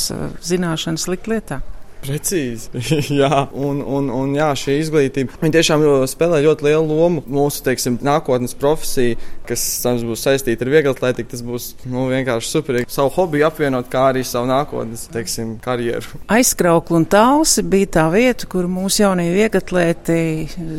zināšanas 0.48 1.10
likt 1.12 1.30
lietā. 1.30 1.62
Precīzi. 2.06 2.70
jā, 3.20 3.46
un, 3.52 3.80
un, 3.82 4.10
un 4.12 4.34
jā, 4.36 4.50
šī 4.58 4.78
izglītība. 4.82 5.40
Viņa 5.42 5.56
tiešām 5.58 5.84
spēlē 6.10 6.42
ļoti 6.44 6.68
lielu 6.68 6.86
lomu 6.86 7.24
mūsu 7.26 7.64
teiksim, 7.66 7.98
nākotnes 8.06 8.54
profesiju, 8.58 9.18
kas 9.48 9.64
būs 10.06 10.24
saistīta 10.26 10.66
ar 10.66 10.72
vieglatlētiku. 10.76 11.30
Tas 11.32 11.42
būs 11.46 11.68
nu, 11.90 12.06
vienkārši 12.12 12.52
superīgi. 12.52 12.90
Savu 12.92 13.12
hobiju 13.16 13.48
apvienot, 13.48 13.90
kā 13.92 14.08
arī 14.12 14.22
savu 14.26 14.50
nākotnes 14.50 15.06
teiksim, 15.12 15.56
karjeru. 15.64 16.20
Aizkraukli 16.36 17.00
un 17.00 17.08
tālsi 17.10 17.64
bija 17.66 17.90
tā 17.98 18.06
vieta, 18.14 18.48
kur 18.50 18.68
mūsu 18.70 19.02
jaunie 19.04 19.28
vieglatlēti 19.34 20.18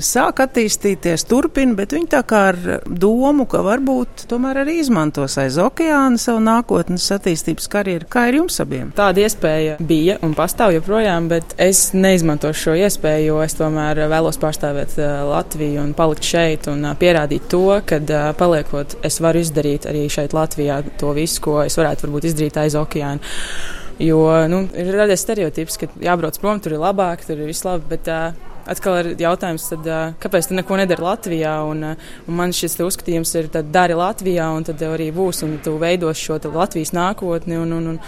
sāk 0.05 0.41
attīstīties, 0.45 1.27
turpina, 1.27 1.75
bet 1.77 1.95
viņi 1.95 2.11
tā 2.15 2.23
kā 2.27 2.43
ar 2.53 2.61
domu, 2.87 3.47
ka 3.49 3.63
varbūt 3.65 4.27
tomēr 4.31 4.63
arī 4.63 4.79
izmantos 4.81 5.37
aiz 5.41 5.59
okeāna 5.61 6.19
savu 6.21 6.41
nākotnes 6.45 7.09
attīstības 7.15 7.69
karjeru. 7.71 8.07
Kā 8.11 8.27
ir 8.29 8.41
jums 8.41 8.59
abiem? 8.63 8.91
Tāda 8.97 9.25
iespēja 9.25 9.77
bija 9.83 10.17
un 10.25 10.35
pastāv 10.37 10.75
joprojām 10.77 11.16
projām, 11.17 11.29
bet 11.29 11.55
es 11.57 11.93
neizmantošu 11.93 12.61
šo 12.61 12.75
iespēju, 12.77 13.27
jo 13.27 13.41
es 13.41 13.55
tomēr 13.57 14.07
vēlos 14.09 14.37
pārstāvēt 14.37 14.97
uh, 14.99 15.25
Latviju 15.27 15.81
un 15.81 15.93
palikt 15.93 16.23
šeit 16.23 16.67
un 16.67 16.85
uh, 16.85 16.95
pierādīt 16.95 17.49
to, 17.49 17.81
ka 17.85 17.97
uh, 17.97 18.33
paliekot, 18.37 18.97
es 19.03 19.19
varu 19.19 19.41
izdarīt 19.41 19.87
arī 19.87 20.07
šeit 20.09 20.33
Latvijā 20.33 20.83
to 20.99 21.13
visu, 21.13 21.41
ko 21.41 21.63
es 21.63 21.77
varētu 21.77 22.07
varbūt 22.07 22.29
izdarīt 22.29 22.57
aiz 22.57 22.75
okeāna. 22.75 23.19
Jo 23.99 24.45
nu, 24.47 24.67
ir 24.77 24.93
radies 24.93 25.23
stereotips, 25.25 25.77
ka 25.77 25.87
jābrauc 25.99 26.37
prom, 26.39 26.59
tur 26.61 26.75
ir 26.75 26.83
labāk, 26.83 27.25
tur 27.25 27.39
ir 27.39 27.49
viss 27.49 27.65
labi. 27.65 27.87
Bet, 27.95 28.07
uh, 28.07 28.56
atkal 28.69 28.99
ir 29.01 29.11
jautājums, 29.21 29.67
tad, 29.71 29.87
kāpēc 30.23 30.49
tu 30.49 30.57
neko 30.57 30.79
nedari 30.79 31.05
Latvijā? 31.05 31.53
Un, 31.69 31.85
un 31.93 32.39
man 32.39 32.55
šis 32.55 32.79
uzskatījums 32.83 33.33
ir, 33.39 33.51
tad 33.53 33.71
dari 33.73 33.97
Latvijā, 33.97 34.49
un 34.55 34.67
tad 34.67 34.83
arī 34.87 35.09
būs, 35.15 35.43
un 35.47 35.57
tu 35.63 35.77
veidos 35.81 36.19
šo 36.21 36.39
Latvijas 36.53 36.93
nākotni. 36.97 37.59
Un, 37.61 37.73
un, 37.79 37.93
un 37.95 38.01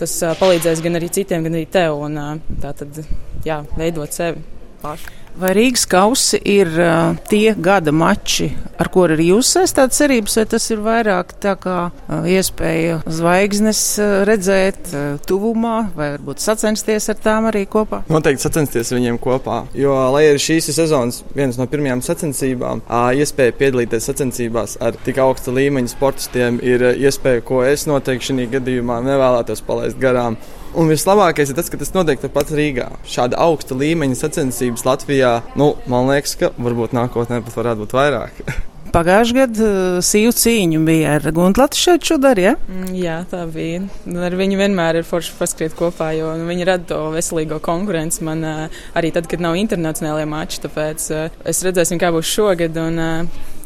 tas 0.00 0.18
palīdzēs 0.40 0.84
gan 0.84 1.00
arī 1.00 1.10
citiem, 1.14 1.48
gan 1.48 1.58
arī 1.58 1.66
tev. 1.72 1.98
Un, 2.08 2.20
tā 2.62 2.74
tad, 2.82 3.02
jā, 3.46 3.62
veidot 3.78 4.14
sevi 4.14 4.44
pašu. 4.82 5.21
Vai 5.40 5.54
Rīgas 5.56 5.86
kausi 5.88 6.36
ir 6.44 6.68
uh, 6.76 7.14
tie 7.30 7.54
gada 7.56 7.92
mači, 7.94 8.50
ar 8.76 8.90
ko 8.92 9.06
arī 9.06 9.30
jūs 9.30 9.48
saistāt 9.54 9.94
cerības, 9.96 10.36
vai 10.36 10.44
tas 10.52 10.66
ir 10.74 10.82
vairāk 10.84 11.32
tā 11.40 11.54
kā 11.60 11.76
uh, 11.88 12.26
iespēja 12.28 12.98
zvaigznes 13.08 13.80
uh, 14.02 14.12
redzēt 14.28 14.92
uh, 14.92 15.16
tuvumā, 15.24 15.78
vai 15.96 16.10
varbūt 16.18 16.44
sacensties 16.44 17.08
ar 17.08 17.20
tām 17.24 17.48
arī 17.48 17.64
kopā? 17.64 18.02
Noteikti 18.12 18.44
sacensties 18.44 18.92
viņiem 18.92 19.16
kopā, 19.24 19.62
jo, 19.78 19.96
lai 20.12 20.26
arī 20.28 20.42
šīs 20.42 20.68
ir 20.68 20.76
sezonas 20.82 21.22
vienas 21.32 21.56
no 21.60 21.66
pirmajām 21.70 22.04
sacensībām, 22.04 22.84
uh, 22.84 23.08
iespēja 23.16 23.56
piedalīties 23.56 24.12
sacensībās 24.12 24.76
ar 24.84 25.00
tik 25.06 25.22
augsta 25.24 25.54
līmeņa 25.56 25.94
sportistiem 25.94 26.60
ir 26.60 26.90
iespēja, 26.92 27.40
ko 27.48 27.64
es 27.64 27.88
noteikti 27.88 28.34
šī 28.34 28.50
gadījumā 28.58 29.00
nevēlētos 29.08 29.64
palaist 29.64 30.00
garām. 30.02 30.36
Un 30.72 30.88
vislabākais 30.88 31.50
ir 31.52 31.56
tas, 31.58 31.68
ka 31.68 31.76
tas 31.76 31.92
notiek 31.92 32.20
turpat 32.22 32.48
Rīgā. 32.56 32.88
Šāda 33.04 33.36
augsta 33.44 33.76
līmeņa 33.76 34.16
sacensības 34.16 34.86
Latvijā, 34.88 35.38
nu, 35.60 35.74
man 35.90 36.08
liekas, 36.08 36.32
ka 36.40 36.52
varbūt 36.56 36.94
nākotnē 36.96 37.42
pat 37.44 37.58
varētu 37.60 37.84
būt 37.84 37.96
vairāk. 37.98 38.44
Pagājušajā 38.92 39.36
gadā 39.36 39.66
uh, 39.68 39.98
sīvu 40.04 40.32
cīņu 40.36 40.80
bija 40.84 41.14
ar 41.16 41.28
Guntlatu 41.32 41.80
šeit 41.80 42.04
šodar, 42.04 42.36
ja? 42.40 42.54
Mm, 42.68 42.90
jā, 42.96 43.14
tā 43.28 43.46
bija. 43.48 43.86
Ar 44.20 44.36
viņu 44.36 44.58
vienmēr 44.60 45.00
ir 45.00 45.06
forši 45.08 45.32
paskriet 45.38 45.76
kopā, 45.78 46.10
jo 46.16 46.34
nu, 46.36 46.44
viņi 46.50 46.66
rada 46.68 46.88
to 46.90 46.98
veselīgo 47.14 47.60
konkurenci 47.64 48.24
man 48.28 48.44
uh, 48.44 48.82
arī 48.96 49.12
tad, 49.16 49.28
kad 49.32 49.40
nav 49.44 49.56
internacionālajie 49.60 50.28
mači. 50.28 50.60
Tāpēc 50.66 51.08
uh, 51.12 51.40
es 51.48 51.64
redzēsim, 51.64 52.00
kā 52.00 52.12
būs 52.12 52.32
šogad. 52.36 52.76
Un, 52.80 53.00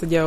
tad 0.00 0.12
jau 0.12 0.26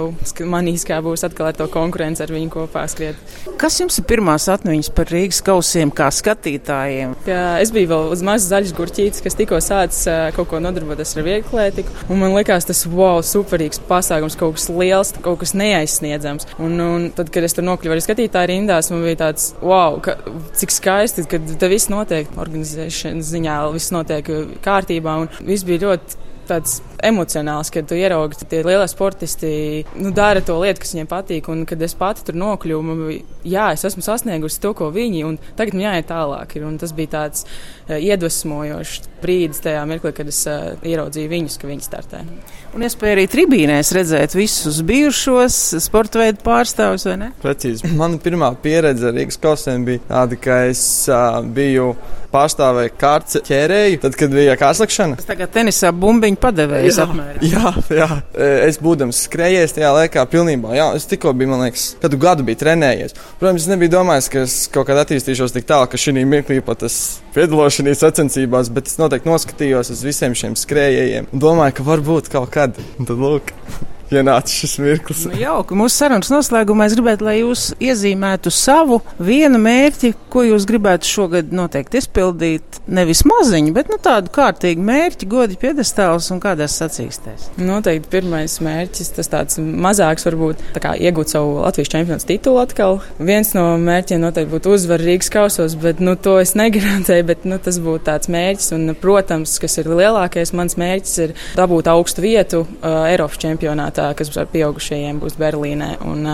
manīs, 0.49 0.85
kā 0.87 0.99
būs 1.03 1.25
atkal 1.27 1.49
ar 1.49 1.57
to 1.57 1.67
konkurenci 1.71 2.23
ar 2.25 2.33
viņu 2.33 2.51
kopā 2.53 2.85
skriet. 2.91 3.19
Kas 3.59 3.79
jums 3.81 3.99
ir 3.99 4.07
pirmās 4.09 4.47
atmiņas 4.51 4.91
par 4.95 5.09
Rīgas 5.11 5.41
kausiem 5.45 5.91
kā 5.95 6.09
skatītājiem? 6.13 7.15
Jā, 7.29 7.43
es 7.63 7.73
biju 7.75 7.91
vēl 7.91 8.13
uz 8.15 8.23
mazas 8.25 8.49
zaļas 8.53 8.75
gurķītes, 8.77 9.23
kas 9.25 9.37
tikko 9.39 9.59
sācis 9.63 10.07
kaut 10.35 10.49
ko 10.51 10.61
nodarboties 10.63 11.15
ar 11.17 11.27
vieglētiku, 11.27 11.95
un 12.09 12.21
man 12.23 12.35
likās 12.37 12.67
tas 12.69 12.85
wow, 12.89 13.21
superīgs 13.25 13.81
pasākums, 13.89 14.37
kaut 14.39 14.57
kas 14.57 14.69
liels, 14.73 15.13
kaut 15.25 15.41
kas 15.43 15.55
neaizsniedzams. 15.59 16.49
Un, 16.59 16.77
un 16.83 17.09
tad, 17.15 17.31
kad 17.33 17.45
es 17.45 17.57
tur 17.57 17.67
nokļuvu 17.67 17.97
arī 17.97 18.05
skatītāju 18.05 18.51
rindās, 18.53 18.91
man 18.93 19.05
bija 19.05 19.21
tāds 19.25 19.51
wow, 19.61 19.99
ka, 20.03 20.17
cik 20.59 20.73
skaisti, 20.75 21.27
ka 21.29 21.41
te 21.59 21.71
viss 21.71 21.91
notiek 21.91 22.31
organizēšanas 22.39 23.33
ziņā, 23.35 23.59
viss 23.75 23.93
notiek 23.95 24.33
kārtībā, 24.65 25.19
un 25.23 25.31
viss 25.45 25.67
bija 25.67 25.87
ļoti 25.87 26.27
tāds 26.49 26.79
emocionāls, 27.05 27.71
kad 27.73 27.87
tu 27.89 27.97
ieraugi, 27.97 28.39
ka 28.39 28.47
tie 28.51 28.61
lielie 28.65 28.87
sportisti 28.89 29.51
nu, 29.99 30.11
dara 30.15 30.43
to 30.45 30.57
lietu, 30.61 30.83
kas 30.83 30.93
viņiem 30.95 31.09
patīk. 31.09 31.49
Un 31.51 31.65
kad 31.69 31.81
es 31.85 31.95
pati 31.97 32.25
tur 32.27 32.37
nokļuvu, 32.39 32.85
man 32.85 33.03
bija, 33.07 33.25
jā, 33.47 33.67
es 33.75 33.85
esmu 33.89 34.03
sasniegusi 34.05 34.61
to, 34.63 34.73
ko 34.77 34.89
viņi, 34.95 35.23
un 35.27 35.39
tagad 35.59 35.77
man 35.77 35.87
jāiet 35.87 36.09
tālāk. 36.11 36.55
Ir, 36.57 36.67
tas 36.81 36.95
bija 36.95 37.13
tāds 37.15 37.45
uh, 37.45 37.97
iedvesmojošs 37.97 39.09
brīdis 39.23 39.63
tajā 39.65 39.83
mirklī, 39.89 40.13
kad 40.15 40.31
es 40.31 40.41
uh, 40.49 40.73
ieraudzīju 40.85 41.33
viņus, 41.33 41.59
ka 41.59 41.69
viņi 41.69 41.85
startē. 41.85 42.23
Un 42.69 42.85
iespēja 42.85 43.15
arī 43.17 43.25
tribīnēs 43.31 43.89
redzēt 43.97 44.35
visus 44.37 44.83
bijušos 44.85 45.57
sporta 45.81 46.21
veidu 46.21 46.43
pārstāvjus, 46.45 47.07
vai 47.09 47.15
ne? 47.17 47.29
Precīzi. 47.41 47.89
Mana 47.97 48.19
pirmā 48.21 48.51
pieredze 48.61 49.09
ar 49.09 49.17
Rīgas 49.17 49.39
kausiem 49.41 49.87
bija 49.87 50.03
tāda, 50.05 50.37
ka 50.39 50.61
es 50.69 50.83
uh, 51.09 51.39
biju 51.41 51.95
pārstāvēju 52.29 52.93
kārtas 52.99 53.41
ķērēju, 53.47 54.01
tad, 54.03 54.17
kad 54.19 54.33
bija 54.33 54.57
kārslakšana. 54.59 55.17
Tas 55.19 55.29
tagad 55.29 55.53
tenisā 55.55 55.89
bumbiņu 55.95 56.37
padevējs 56.89 57.01
apmēram. 57.03 57.43
Jā, 57.49 57.73
jā, 58.01 58.07
es 58.67 58.79
būdams 58.83 59.21
skrējies 59.27 59.75
tajā 59.77 59.91
laikā 59.95 60.25
pilnībā. 60.31 60.73
Jā, 60.77 60.89
es 60.97 61.07
tikko 61.09 61.33
biju, 61.37 61.51
man 61.53 61.63
liekas, 61.67 61.91
kādu 62.01 62.19
gadu 62.21 62.47
biju 62.47 62.61
trenējies. 62.63 63.15
Protams, 63.41 63.65
es 63.65 63.71
nebiju 63.71 63.93
domājis, 63.97 64.31
ka 64.33 64.43
es 64.45 64.57
kaut 64.73 64.89
kādā 64.89 65.05
attīstīšos 65.05 65.55
tik 65.55 65.69
tālu, 65.69 65.89
ka 65.89 65.99
šī 65.99 66.17
mirklī 66.23 66.59
pat 66.65 66.87
es 66.87 67.19
piedalos 67.35 67.77
šajās 67.77 68.03
sacensībās, 68.05 68.73
bet 68.73 68.89
es 68.91 68.99
noteikti 69.01 69.29
noskatījos 69.29 69.93
uz 69.95 70.03
visiem 70.05 70.35
šiem 70.37 70.57
skrējējiem 70.59 71.31
un 71.33 71.45
domāju, 71.45 71.79
ka 71.79 71.87
varbūt 71.87 72.33
kaut 72.33 72.51
kad. 72.53 72.77
Un 72.99 73.09
tad 73.09 73.21
lūk 73.21 73.53
ienāca 74.15 74.53
šis 74.53 74.77
mirklis. 74.81 75.25
Nu, 75.27 75.37
jauki. 75.37 75.75
Mūsu 75.77 76.01
sarunas 76.01 76.31
noslēgumā 76.33 76.87
es 76.89 76.95
gribētu, 76.97 77.25
lai 77.27 77.35
jūs 77.39 77.69
iezīmētu 77.77 78.51
savu 78.53 78.99
vienu 79.21 79.59
mērķi, 79.61 80.13
ko 80.33 80.43
jūs 80.47 80.65
gribētu 80.69 81.09
šogad 81.09 81.53
noteikti 81.55 82.01
izpildīt. 82.01 82.79
Nevis 82.89 83.21
maziņu, 83.29 83.73
bet 83.75 83.91
nu, 83.91 83.99
tādu 84.01 84.31
kārtīgu 84.33 84.81
mērķi, 84.85 85.27
godi 85.29 85.59
piedestāls 85.61 86.31
un 86.33 86.41
kādās 86.41 86.79
sacīkstēs. 86.81 87.51
Noteikti 87.61 88.09
pirmais 88.15 88.57
mērķis, 88.65 89.11
tas 89.19 89.29
tāds 89.29 89.61
mazāks, 89.61 90.25
varbūt 90.25 90.63
tā 90.73 90.83
kā 90.83 90.95
iegūt 90.97 91.35
savu 91.35 91.59
Latvijas 91.59 91.93
čempionu 91.93 92.25
titulu 92.31 92.63
atkal. 92.63 92.99
Viens 93.21 93.53
no 93.57 93.67
mērķiem 93.77 94.23
noteikti 94.25 94.53
būtu 94.55 94.73
uzvar 94.73 95.03
Rīgas 95.05 95.29
kausos, 95.33 95.77
bet 95.79 96.01
nu, 96.01 96.15
to 96.17 96.39
es 96.41 96.55
negarantēju, 96.61 97.29
bet 97.29 97.45
nu, 97.45 97.61
tas 97.61 97.77
būtu 97.83 98.07
tāds 98.09 98.31
mērķis. 98.33 98.73
Un, 98.79 98.95
protams, 98.99 99.59
kas 99.61 99.77
ir 99.81 99.91
lielākais, 99.93 100.55
mans 100.57 100.79
mērķis 100.79 101.15
ir 101.27 101.37
dabūt 101.59 101.91
augstu 101.93 102.25
vietu 102.25 102.65
uh, 102.65 103.05
Eiropas 103.09 103.37
čempionātā 103.41 103.98
tā, 103.98 103.98
kas 104.17 104.31
ar 104.39 104.49
pieaugušajiem 104.53 105.19
būs 105.21 105.37
Berlīnē. 105.39 105.91
Un, 106.07 106.25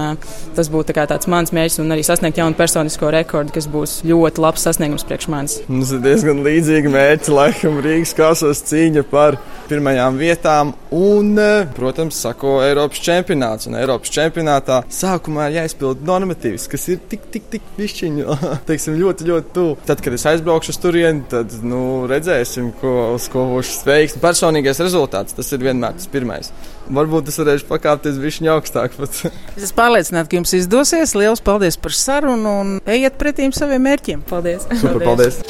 tas 0.58 0.70
būtu 0.72 0.96
tā 0.96 1.08
tāds 1.10 1.30
mans 1.32 1.54
mērķis 1.56 1.82
un 1.84 1.96
arī 1.96 2.06
sasniegt 2.06 2.40
jaunu 2.40 2.58
personisko 2.58 3.12
rekordu, 3.14 3.54
kas 3.56 3.70
būs 3.72 4.00
ļoti 4.08 4.44
labs 4.44 4.66
sasniegums 4.68 5.06
priekš 5.08 5.30
manis. 5.32 5.58
Mums 5.72 5.94
ir 5.96 6.04
diezgan 6.06 6.44
līdzīgi 6.46 6.92
mērķi, 6.94 7.34
laikam, 7.36 7.82
Rīgas 7.86 8.16
kasos 8.18 8.64
cīņa 8.70 9.06
par 9.12 9.40
pirmajām 9.70 10.20
vietām 10.20 10.74
un, 10.96 11.36
protams, 11.76 12.18
sako 12.22 12.60
Eiropas 12.66 13.02
čempionāts. 13.04 13.70
Un 13.70 13.78
Eiropas 13.80 14.14
čempionātā 14.14 14.82
sākumā 14.94 15.50
ir 15.50 15.60
jāizpild 15.62 16.04
normatīvs, 16.06 16.68
kas 16.72 16.88
ir 16.94 17.02
tik, 17.10 17.28
tik, 17.34 17.50
tik 17.54 17.66
pišķiņu, 17.78 18.38
teiksim, 18.70 18.98
ļoti, 19.02 19.30
ļoti 19.30 19.54
tuvu. 19.56 19.78
Tad, 19.88 20.04
kad 20.06 20.18
es 20.18 20.26
aizbraukšu 20.32 20.76
uz 20.76 20.82
turieni, 20.82 21.26
tad, 21.32 21.58
nu, 21.66 21.82
redzēsim, 22.10 22.72
ko, 22.82 22.96
uz 23.16 23.28
ko 23.32 23.48
būšu 23.56 23.80
spējīgs. 23.82 24.20
Personīgais 24.24 24.82
rezultāts, 24.84 25.36
tas 25.38 25.52
ir 25.56 25.66
vienmēr 25.66 25.98
tas 25.98 26.10
pirmais. 26.12 26.52
Varbūt 26.86 27.32
es 27.32 27.40
varēšu 27.42 27.66
pakāpties 27.70 28.20
višķiņu 28.22 28.52
augstāk. 28.54 28.98
es 29.02 29.24
esmu 29.58 29.76
pārliecināta, 29.80 30.30
ka 30.30 30.40
jums 30.40 30.54
izdosies. 30.58 31.16
Lielas 31.18 31.42
paldies 31.42 31.80
par 31.82 31.96
sarunu 31.98 32.60
un 32.62 32.76
ejiet 32.86 33.18
pretīm 33.22 33.56
saviem 33.56 33.82
mērķiem. 33.88 34.26
Paldies! 34.30 34.68
Super, 34.70 35.02
paldies. 35.02 35.42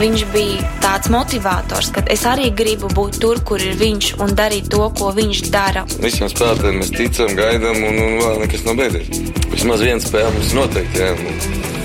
Viņš 0.00 0.22
bija 0.32 0.68
tāds 0.80 1.10
motivators, 1.12 1.90
ka 1.92 2.04
es 2.08 2.22
arī 2.28 2.48
gribu 2.56 2.88
būt 2.94 3.18
tur, 3.20 3.42
kur 3.44 3.60
ir 3.60 3.74
viņš 3.80 4.14
un 4.22 4.32
darīt 4.38 4.70
to, 4.72 4.86
ko 4.96 5.10
viņš 5.16 5.42
dara. 5.52 5.82
Visiem 6.00 6.30
spēlētājiem 6.32 6.80
mēs 6.80 6.94
ticam, 6.94 7.34
gaidām, 7.36 7.82
un, 7.90 8.00
un 8.06 8.16
vēl 8.22 8.40
nekas 8.46 8.64
nav 8.68 8.80
beidzies. 8.80 9.12
Vismaz 9.50 9.84
viena 9.84 10.00
spēle 10.00 10.32
mums 10.38 10.56
noteikti. 10.56 11.04
Jā. 11.04 11.79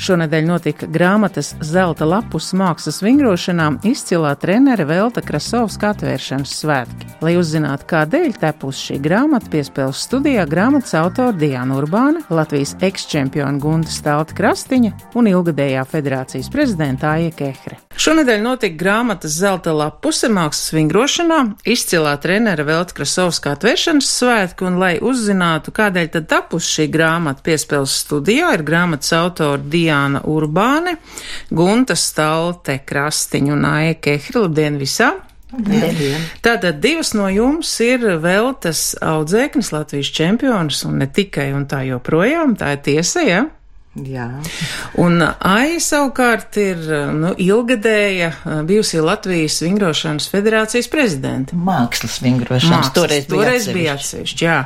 Šonadēļ 0.00 0.46
notika 0.48 0.86
grāmatas 0.88 1.50
Zelta 1.60 2.06
lapus 2.08 2.54
mākslas 2.56 3.02
vingrošanā 3.04 3.66
izcilā 3.84 4.30
trenere 4.40 4.86
Velta 4.88 5.20
Krasovska 5.20 5.90
atvēršanas 5.92 6.54
svētki. 6.62 7.08
Lai 7.20 7.34
uzzinātu, 7.36 7.84
kādēļ 7.90 8.38
tepus 8.40 8.80
šī 8.80 8.96
grāmata 9.04 9.50
piespēles 9.52 10.00
studijā 10.06 10.46
grāmatas 10.48 10.96
autora 10.96 11.36
Diana 11.36 11.76
Urbāna, 11.76 12.24
Latvijas 12.32 12.72
ekschempiona 12.80 13.60
Gunda 13.60 13.92
Stalta 13.92 14.38
Krastiņa 14.38 14.94
un 15.20 15.28
ilgadējā 15.34 15.84
federācijas 15.92 16.48
prezidenta 16.48 17.12
Aija 17.18 17.36
Kehre. 17.36 17.76
Šonadēļ 18.00 18.40
notika 18.40 18.80
grāmatas 18.80 19.36
Zelta 19.36 19.74
lapuse 19.76 20.30
mākslas 20.32 20.72
vingrošanā, 20.72 21.42
izcilā 21.68 22.14
trenere 22.22 22.64
Velta 22.64 22.96
Krasovska 22.96 23.52
atvēršanas 23.58 24.08
svētki, 24.16 24.64
un 24.64 24.80
lai 24.80 24.94
uzzinātu, 25.04 25.76
kādēļ 25.76 26.08
tad 26.16 26.30
tapus 26.32 26.72
šī 26.72 26.88
grāmata 26.88 27.44
piespēles 27.50 28.00
studijā, 28.06 28.54
ir 28.56 28.64
grāmatas 28.64 29.12
autora 29.18 29.60
Diana 29.60 29.89
Diana 29.90 30.22
Urbāne, 30.22 30.94
Gunta 31.50 31.96
Stalte 31.98 32.78
Krastiņu 32.86 33.56
un 33.56 33.66
Aija 33.66 33.98
Kehri. 33.98 34.38
Labdien 34.38 34.78
visām! 34.78 35.18
Tātad 36.44 36.78
divas 36.78 37.10
no 37.18 37.26
jums 37.26 37.72
ir 37.82 38.04
veltas 38.22 38.92
audzēknis, 39.02 39.72
Latvijas 39.74 40.12
čempions 40.14 40.84
un 40.86 41.00
ne 41.02 41.08
tikai 41.10 41.48
un 41.56 41.66
tā 41.66 41.82
joprojām, 41.88 42.54
tā 42.60 42.76
ir 42.76 42.84
tiesa, 42.86 43.24
ja? 43.26 43.48
Jā. 43.98 44.28
Un 45.02 45.18
Aija 45.18 45.80
savukārt 45.82 46.54
ir 46.62 46.84
nu, 47.10 47.32
ilgadēja 47.34 48.28
bijusi 48.68 49.02
Latvijas 49.02 49.58
vingrošanas 49.64 50.30
federācijas 50.30 50.86
prezidente. 50.92 51.58
Mākslas 51.58 52.20
vingrošanas. 52.22 52.76
Mākslas, 52.76 52.94
toreiz 52.94 53.26
bija 53.26 53.40
toreiz 53.40 53.66
atsevišķi. 53.66 53.80
bija 53.80 53.96
atsevišķi, 53.98 54.46
jā. 54.46 54.60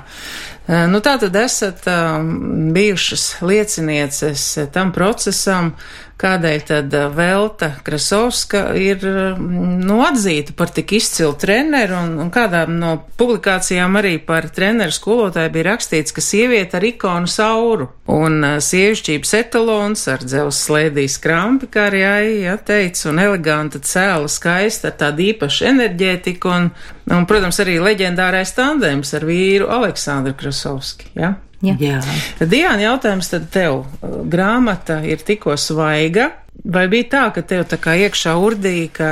Nu, 0.64 1.00
tā 1.05 1.18
tad 1.20 1.35
esat 1.37 1.85
um, 1.92 2.70
bijušas 2.72 3.24
liecinieces 3.44 4.46
tam 4.72 4.94
procesam, 4.96 5.74
kādēļ 6.20 6.61
tad 6.68 6.94
Velta 7.16 7.70
Krasovska 7.85 8.68
ir 8.79 9.03
nu, 9.38 9.98
atzīta 10.07 10.55
par 10.57 10.70
tik 10.74 10.94
izcilu 10.96 11.35
treneru, 11.40 11.98
un, 11.98 12.14
un 12.22 12.31
kādā 12.35 12.64
no 12.70 12.94
publikācijām 13.18 13.98
arī 13.98 14.14
par 14.22 14.48
treneru 14.55 14.94
skolotāju 14.94 15.53
bija 15.55 15.72
rakstīts, 15.72 16.14
ka 16.14 16.24
sieviete 16.24 16.79
ar 16.79 16.87
ikonu 16.87 17.31
sauru 17.31 17.90
un 18.11 18.44
sievišķības 18.62 19.35
etalons 19.40 20.07
ar 20.12 20.22
dzelzs 20.24 20.62
slēdīs 20.68 21.18
krampi, 21.24 21.70
kā 21.72 21.88
arī 21.90 22.05
Aija 22.09 22.57
teica, 22.62 23.09
un 23.11 23.20
eleganta 23.22 23.81
cēla 23.83 24.31
skaista 24.31 24.92
ar 24.92 24.98
tādu 25.00 25.27
īpašu 25.33 25.68
enerģētiku, 25.72 26.53
un, 26.53 26.70
un, 27.11 27.27
protams, 27.29 27.59
arī 27.64 27.81
leģendārais 27.83 28.55
tandēms 28.57 29.16
ar 29.16 29.27
vīru 29.29 29.70
Aleksandru 29.72 30.37
Krasovski, 30.54 31.10
ja? 31.18 31.34
Jā. 31.64 31.74
Jā. 31.80 32.00
Tad, 32.38 32.50
Diana, 32.52 32.82
jautājums 32.84 33.30
tad 33.32 33.48
tev. 33.50 33.84
Grāmata 34.30 35.00
ir 35.06 35.22
tikko 35.24 35.56
svaiga, 35.58 36.30
vai 36.64 36.86
bija 36.92 37.08
tā, 37.10 37.22
ka 37.34 37.42
tev 37.42 37.64
tā 37.70 37.78
kā 37.80 37.96
iekšā 38.04 38.34
urdīja, 38.38 38.90
ka 38.94 39.08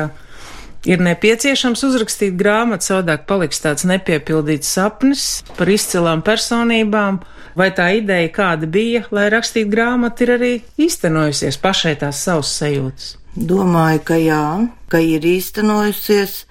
ir 0.86 1.02
nepieciešams 1.02 1.82
uzrakstīt 1.88 2.36
grāmatu, 2.38 2.90
savādāk 2.90 3.24
paliks 3.26 3.62
tāds 3.64 3.86
nepiepildīts 3.88 4.68
sapnis 4.68 5.26
par 5.56 5.72
izcilām 5.72 6.22
personībām, 6.22 7.22
vai 7.58 7.70
tā 7.74 7.88
ideja, 7.98 8.30
kāda 8.36 8.68
bija, 8.68 9.06
lai 9.10 9.26
rakstītu 9.32 9.72
grāmatu, 9.72 10.26
ir 10.26 10.36
arī 10.36 10.54
īstenojusies 10.86 11.58
pašai 11.62 11.96
tās 12.04 12.22
savas 12.22 12.52
sajūtas? 12.60 13.16
Domāju, 13.32 14.06
ka 14.12 14.20
jā, 14.20 14.46
ka 14.92 15.00
ir 15.00 15.24
īstenojusies. 15.24 16.42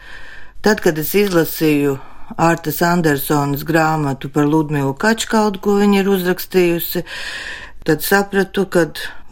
Tad, 0.65 0.81
kad 0.81 0.97
es 1.01 1.13
izlasīju 1.17 1.99
Ārtas 2.37 2.81
Andersonas 2.85 3.65
grāmatu 3.67 4.29
par 4.31 4.47
Ludmilu 4.47 4.93
Kačkaldu, 4.97 5.61
ko 5.63 5.75
viņa 5.81 6.01
ir 6.01 6.09
uzrakstījusi, 6.11 7.03
tad 7.87 8.03
sapratu, 8.05 8.65
ka 8.71 8.85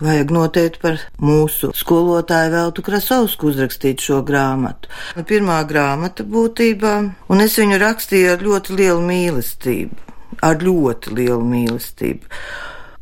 vajag 0.04 0.32
noteikti 0.34 0.82
par 0.82 1.00
mūsu 1.22 1.72
skolotāju 1.76 2.54
Veltu 2.56 2.86
Krasovsku 2.86 3.52
uzrakstīt 3.52 4.04
šo 4.04 4.22
grāmatu. 4.28 4.90
Pirmā 5.28 5.60
grāmata 5.70 6.26
būtībā, 6.26 6.94
un 7.30 7.44
es 7.46 7.58
viņu 7.60 7.80
rakstīju 7.82 8.34
ar 8.36 8.46
ļoti 8.46 8.80
lielu 8.80 9.04
mīlestību, 9.06 10.00
ar 10.46 10.64
ļoti 10.64 11.16
lielu 11.20 11.44
mīlestību. 11.46 12.40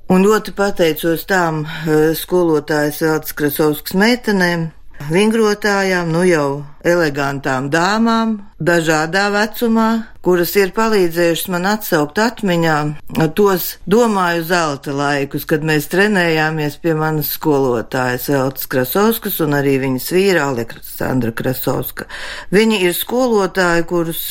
Un 0.08 0.24
ļoti 0.24 0.54
pateicos 0.56 1.26
tām 1.28 1.66
skolotājas 2.16 3.02
Veltas 3.04 3.36
Krasovskas 3.36 3.98
meitenēm, 4.00 4.70
vingrotājām, 5.12 6.10
nu 6.12 6.24
jau 6.28 6.66
elegantām 6.88 7.70
dāmām, 7.72 8.38
dažādā 8.60 9.28
vecumā, 9.34 9.88
kuras 10.26 10.54
ir 10.60 10.74
palīdzējušas 10.76 11.50
man 11.54 11.68
atsaukt 11.72 12.20
atmiņā 12.22 12.78
tos 13.38 13.70
domāju 13.90 14.46
zelta 14.50 14.96
laikus, 14.96 15.46
kad 15.50 15.66
mēs 15.68 15.90
trenējāmies 15.94 16.80
pie 16.84 16.96
manas 16.98 17.32
skolotājas 17.38 18.30
Veltas 18.34 18.68
Krasovskas 18.72 19.40
un 19.46 19.58
arī 19.58 19.78
viņas 19.84 20.10
vīra 20.16 20.48
Aleksandra 20.52 21.34
Krasovska. 21.36 22.10
Viņi 22.52 22.82
ir 22.88 22.98
skolotāji, 22.98 23.88
kurus 23.90 24.24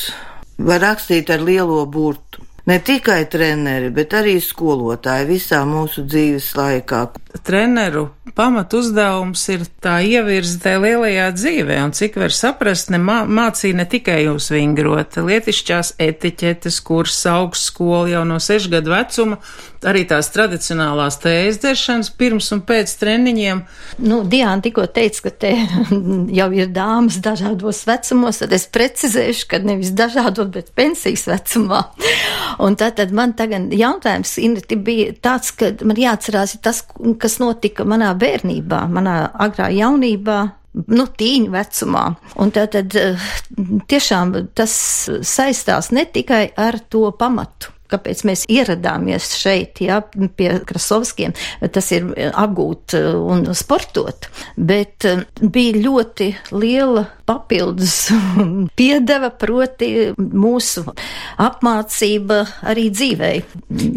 var 0.57 0.83
rakstīt 0.83 1.31
ar 1.33 1.45
lielo 1.45 1.85
burtu. 1.85 2.43
Ne 2.67 2.81
tikai 2.83 3.21
treneri, 3.31 3.87
bet 3.95 4.11
arī 4.17 4.41
skolotāji 4.43 5.29
visā 5.29 5.61
mūsu 5.63 6.03
dzīves 6.03 6.49
laikā. 6.57 7.05
Treneru 7.47 8.09
pamat 8.35 8.73
uzdevums 8.77 9.43
ir 9.53 9.63
tā 9.83 9.97
ievirza 10.05 10.59
tajā 10.63 10.81
lielajā 10.83 11.27
dzīvē, 11.35 11.77
un 11.85 11.93
cik 11.95 12.17
var 12.21 12.33
saprast, 12.35 12.91
ne 12.93 12.99
mā, 13.01 13.21
mācīja 13.27 13.77
ne 13.79 13.85
tikai 13.89 14.19
jūs 14.25 14.49
vingrot, 14.53 15.19
lietišķās 15.27 15.95
etiķetes, 16.01 16.81
kuras 16.87 17.19
augstskola 17.31 18.07
jau 18.11 18.23
no 18.27 18.39
sešu 18.43 18.73
gadu 18.73 18.93
vecuma, 18.93 19.39
arī 19.85 20.03
tās 20.09 20.29
tradicionālās 20.33 21.19
tējas 21.21 21.59
dzeršanas 21.61 22.09
pirms 22.17 22.49
un 22.55 22.63
pēc 22.67 22.93
treniņiem. 23.01 23.61
Nu, 24.07 24.21
Diana 24.27 24.61
tikko 24.63 24.87
teica, 24.93 25.27
ka 25.27 25.33
te 25.45 25.53
jau 26.39 26.49
ir 26.57 26.71
dāmas 26.73 27.19
dažādos 27.23 27.83
vecumos, 27.87 28.41
tad 28.41 28.55
es 28.57 28.67
precizēšu, 28.73 29.47
ka 29.51 29.61
nevis 29.63 29.93
dažādos, 29.97 30.49
bet 30.53 30.73
pensijas 30.77 31.27
vecumā. 31.29 31.83
Un 32.65 32.77
tātad 32.79 33.13
man 33.15 33.35
tagad 33.37 33.73
jautājums, 33.75 34.37
Inriti, 34.41 34.79
bija 34.81 35.13
tāds, 35.21 35.53
ka 35.53 35.71
man 35.85 35.99
jāatcerās 35.99 36.57
tas, 36.63 36.83
kas 37.21 37.37
notika 37.41 37.85
manā 37.87 38.13
bērnībā, 38.19 38.83
manā 38.91 39.17
agrā 39.45 39.69
jaunībā, 39.73 40.39
nu, 40.93 41.07
tīņu 41.19 41.53
vecumā. 41.53 42.03
Un 42.41 42.53
tātad 42.55 42.93
tiešām 43.89 44.35
tas 44.57 44.75
saistās 45.25 45.91
ne 45.95 46.05
tikai 46.05 46.47
ar 46.57 46.79
to 46.91 47.09
pamatu. 47.17 47.73
Kāpēc 47.91 48.23
mēs 48.27 48.45
ieradāmies 48.51 49.31
šeit, 49.39 49.81
ja, 49.83 50.01
pie 50.37 50.49
Krasovskiem, 50.67 51.35
tas 51.73 51.91
ir 51.95 52.09
apgūt 52.33 52.97
un 52.97 53.45
sportot, 53.57 54.29
bet 54.57 55.07
bija 55.41 55.83
ļoti 55.85 56.31
liela 56.55 57.05
papildus 57.27 57.95
piedeva, 58.79 59.29
proti 59.35 60.11
mūsu 60.17 60.85
apmācība 61.43 62.41
arī 62.71 62.87
dzīvei. 62.93 63.35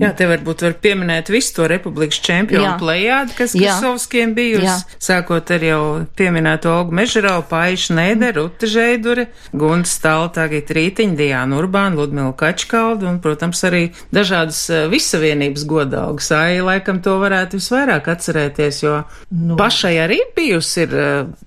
Jā, 0.03 0.13
te 0.19 0.27
varbūt 0.31 0.65
var 0.67 0.77
pieminēt 0.83 1.31
visu 1.33 1.61
to 1.61 1.69
republikas 1.71 2.21
čempionu 2.27 2.75
plējādu, 2.81 3.37
kas 3.39 3.55
Krasovskiem 3.55 4.35
bijusi, 4.37 4.99
sākot 5.03 5.55
ar 5.55 5.67
jau 5.67 5.83
pieminēto 6.19 6.73
Olgu 6.75 6.97
Mežerau, 7.01 7.43
Paišu 7.51 7.97
Nēderu, 7.99 8.49
Ruta 8.51 8.67
Žeidure, 8.71 9.27
Gunta 9.53 9.91
Stalta, 9.91 10.47
Agita 10.49 10.75
Rītiņa, 10.77 11.17
Diāna 11.19 11.59
Urbāna, 11.61 11.99
Ludmila 12.01 12.33
Kačkaldu 12.37 13.09
un, 13.11 13.21
protams, 13.23 13.63
arī 13.69 13.80
dažādas 14.15 14.63
visavienības 14.93 15.65
godaugas. 15.69 16.31
Ai, 16.37 16.61
laikam 16.65 17.01
to 17.05 17.17
varētu 17.23 17.61
visvairāk 17.61 18.11
atcerēties, 18.13 18.83
jo 18.85 18.97
nu, 19.31 19.59
pašai 19.61 19.95
arī 20.05 20.21
bijusi 20.37 20.85
ir 20.87 20.97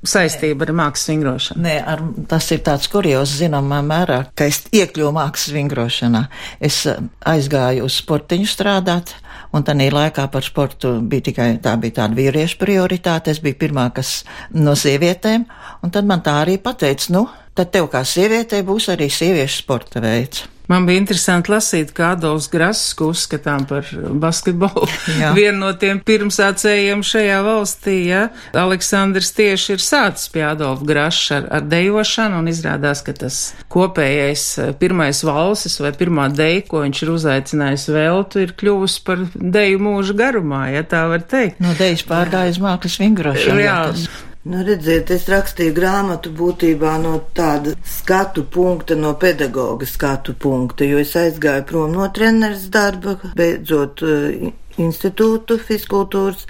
saistība 0.07 0.67
ar 0.67 0.73
mākslas 0.83 1.11
vingrošanu. 1.13 1.63
Nē, 1.63 1.75
ar, 1.93 2.03
tas 2.29 2.49
ir 2.55 2.63
tāds 2.65 2.89
kurios 2.91 3.35
zināmā 3.39 3.81
mērā, 3.85 4.23
ka 4.37 4.47
es 4.49 4.63
iekļuvu 4.73 5.13
mākslas 5.17 5.55
vingrošanā. 5.57 6.23
Es 6.63 6.83
aizgāju 6.87 7.87
uz 7.87 7.99
sportiņu 8.01 8.49
strādāt, 8.49 9.15
un 9.53 9.65
tā 9.65 9.75
laikā 9.77 10.27
par 10.31 10.45
sportu 10.45 10.95
bija 11.01 11.29
tikai 11.29 11.49
tā 11.63 11.75
bija 11.81 12.01
tāda 12.01 12.17
vīriešu 12.17 12.59
prioritāte. 12.61 13.33
Es 13.33 13.41
biju 13.43 13.59
pirmā, 13.61 13.89
kas 13.95 14.23
no 14.53 14.75
sievietēm, 14.77 15.45
un 15.83 15.93
tad 15.93 16.09
man 16.09 16.23
tā 16.25 16.39
arī 16.43 16.57
pateica, 16.61 17.11
nu, 17.13 17.27
tad 17.53 17.73
tev 17.73 17.89
kā 17.93 18.03
sievietei 18.07 18.63
būs 18.65 18.89
arī 18.93 19.09
sieviešu 19.13 19.63
sporta 19.63 20.01
veids. 20.03 20.47
Man 20.73 20.87
bija 20.89 21.03
interesanti 21.03 21.51
lasīt, 21.53 21.91
kā 21.93 22.13
Adolfs 22.15 22.47
Grass, 22.49 22.95
ko 22.97 23.11
uzskatām 23.13 23.67
par 23.69 23.85
basketbolu, 24.23 24.87
vienu 25.37 25.59
no 25.59 25.69
tiem 25.77 25.99
pirmsācējiem 26.01 27.03
šajā 27.05 27.37
valstī, 27.45 27.97
ja. 28.09 28.23
Aleksandrs 28.57 29.29
tieši 29.37 29.75
ir 29.75 29.83
sācis 29.85 30.31
pie 30.33 30.41
Adolfa 30.47 30.87
Grasa 30.89 31.37
ar, 31.37 31.47
ar 31.59 31.69
dejošanu, 31.69 32.41
un 32.41 32.49
izrādās, 32.49 33.03
ka 33.05 33.13
tas 33.21 33.39
kopējais 33.73 34.47
pirmais 34.81 35.21
valsis 35.27 35.77
vai 35.83 35.93
pirmā 35.97 36.25
deja, 36.33 36.65
ko 36.65 36.81
viņš 36.87 37.05
ir 37.05 37.13
uzaicinājis 37.19 37.87
veltu, 37.93 38.41
ir 38.41 38.57
kļuvusi 38.57 39.05
par 39.05 39.25
deju 39.35 39.85
mūža 39.85 40.17
garumā, 40.25 40.65
ja 40.73 40.81
tā 40.89 41.05
var 41.11 41.21
teikt. 41.29 41.61
No 41.61 41.77
dejas 41.77 42.01
pārgājis 42.09 42.61
mākslas 42.63 42.97
vingrošanu. 43.03 43.61
Jā. 43.61 43.79
Tas... 43.93 44.22
Nu, 44.43 44.59
redziet, 44.67 45.07
es 45.15 45.29
rakstīju 45.31 45.71
grāmatu 45.77 46.33
būtībā 46.35 46.97
no 46.99 47.13
tāda 47.37 47.77
skatu 47.87 48.43
punkta, 48.51 48.97
no 48.99 49.13
pedagoga 49.15 49.87
skatu 49.87 50.33
punkta, 50.35 50.83
jo 50.83 50.99
es 50.99 51.13
aizgāju 51.15 51.63
prom 51.69 51.93
no 51.95 52.09
treneris 52.11 52.65
darba, 52.73 53.13
beidzot 53.39 54.03
uh, 54.03 54.49
institūtu 54.83 55.55
fiskultūras. 55.63 56.43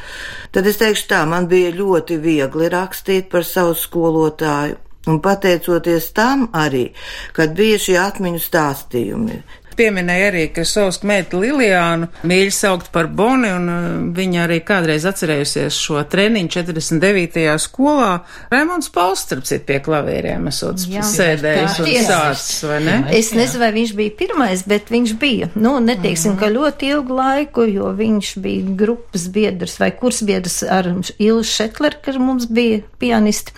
Tad 0.49 0.71
es 0.71 0.82
teikšu 0.82 1.06
tā, 1.12 1.21
man 1.29 1.45
bija 1.51 1.69
ļoti 1.75 2.17
viegli 2.23 2.71
rakstīt 2.73 3.29
par 3.29 3.45
savu 3.45 3.77
skolotāju. 3.77 4.79
Un 5.12 5.17
pateicoties 5.19 6.13
tam 6.15 6.47
arī, 6.56 6.86
kad 7.36 7.53
bija 7.58 7.77
šie 7.86 7.97
atmiņu 7.99 8.39
stāstījumi, 8.39 9.41
Pieminēja 9.77 10.29
arī 10.31 10.43
Krasovska 10.53 11.07
meita 11.09 11.39
Liljānu, 11.39 12.09
mīļi 12.27 12.53
saukt 12.53 12.91
par 12.93 13.09
Boni, 13.09 13.49
un 13.53 13.69
uh, 13.71 13.86
viņa 14.15 14.43
arī 14.45 14.59
kādreiz 14.65 15.05
atcerējusies 15.09 15.77
šo 15.86 16.03
treniņu 16.09 16.51
49. 16.53 17.45
skolā. 17.63 18.12
Raimonds 18.53 18.91
Pauls, 18.93 19.23
starp 19.25 19.47
citu, 19.49 19.65
pie 19.69 19.79
klavieriem 19.83 20.49
esot 20.51 20.81
sēdējis 20.83 21.79
un 21.83 21.91
sācis, 22.07 22.62
vai 22.69 22.79
ne? 22.86 22.97
Es 23.15 23.31
nezinu, 23.36 23.63
vai 23.63 23.71
viņš 23.75 23.95
bija 23.97 24.15
pirmais, 24.19 24.65
bet 24.69 24.91
viņš 24.93 25.15
bija. 25.21 25.49
Nu, 25.55 25.75
neteiksim, 25.83 26.38
ka 26.39 26.51
ļoti 26.53 26.91
ilgu 26.93 27.17
laiku, 27.17 27.67
jo 27.69 27.91
viņš 27.97 28.33
bija 28.43 28.77
grupas 28.83 29.27
biedrs 29.33 29.79
vai 29.81 29.91
kursbiedrs 29.97 30.62
ar 30.67 30.91
Ilu 31.17 31.43
Šetleru, 31.47 32.01
kas 32.03 32.19
mums 32.21 32.47
bija 32.51 32.83
pianisti. 33.01 33.55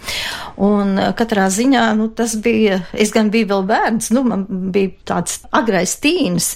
Un 0.61 0.95
uh, 0.95 1.11
katrā 1.17 1.49
ziņā, 1.51 1.87
nu, 1.99 2.07
tas 2.15 2.37
bija, 2.39 2.79
es 2.93 3.11
gan 3.15 3.31
biju 3.33 3.51
vēl 3.51 3.65
bērns, 3.69 4.11
nu, 4.15 4.23
man 4.27 4.45
bija 4.47 4.93
tāds 5.15 5.41
agrais 5.55 5.97
tīns, 6.05 6.53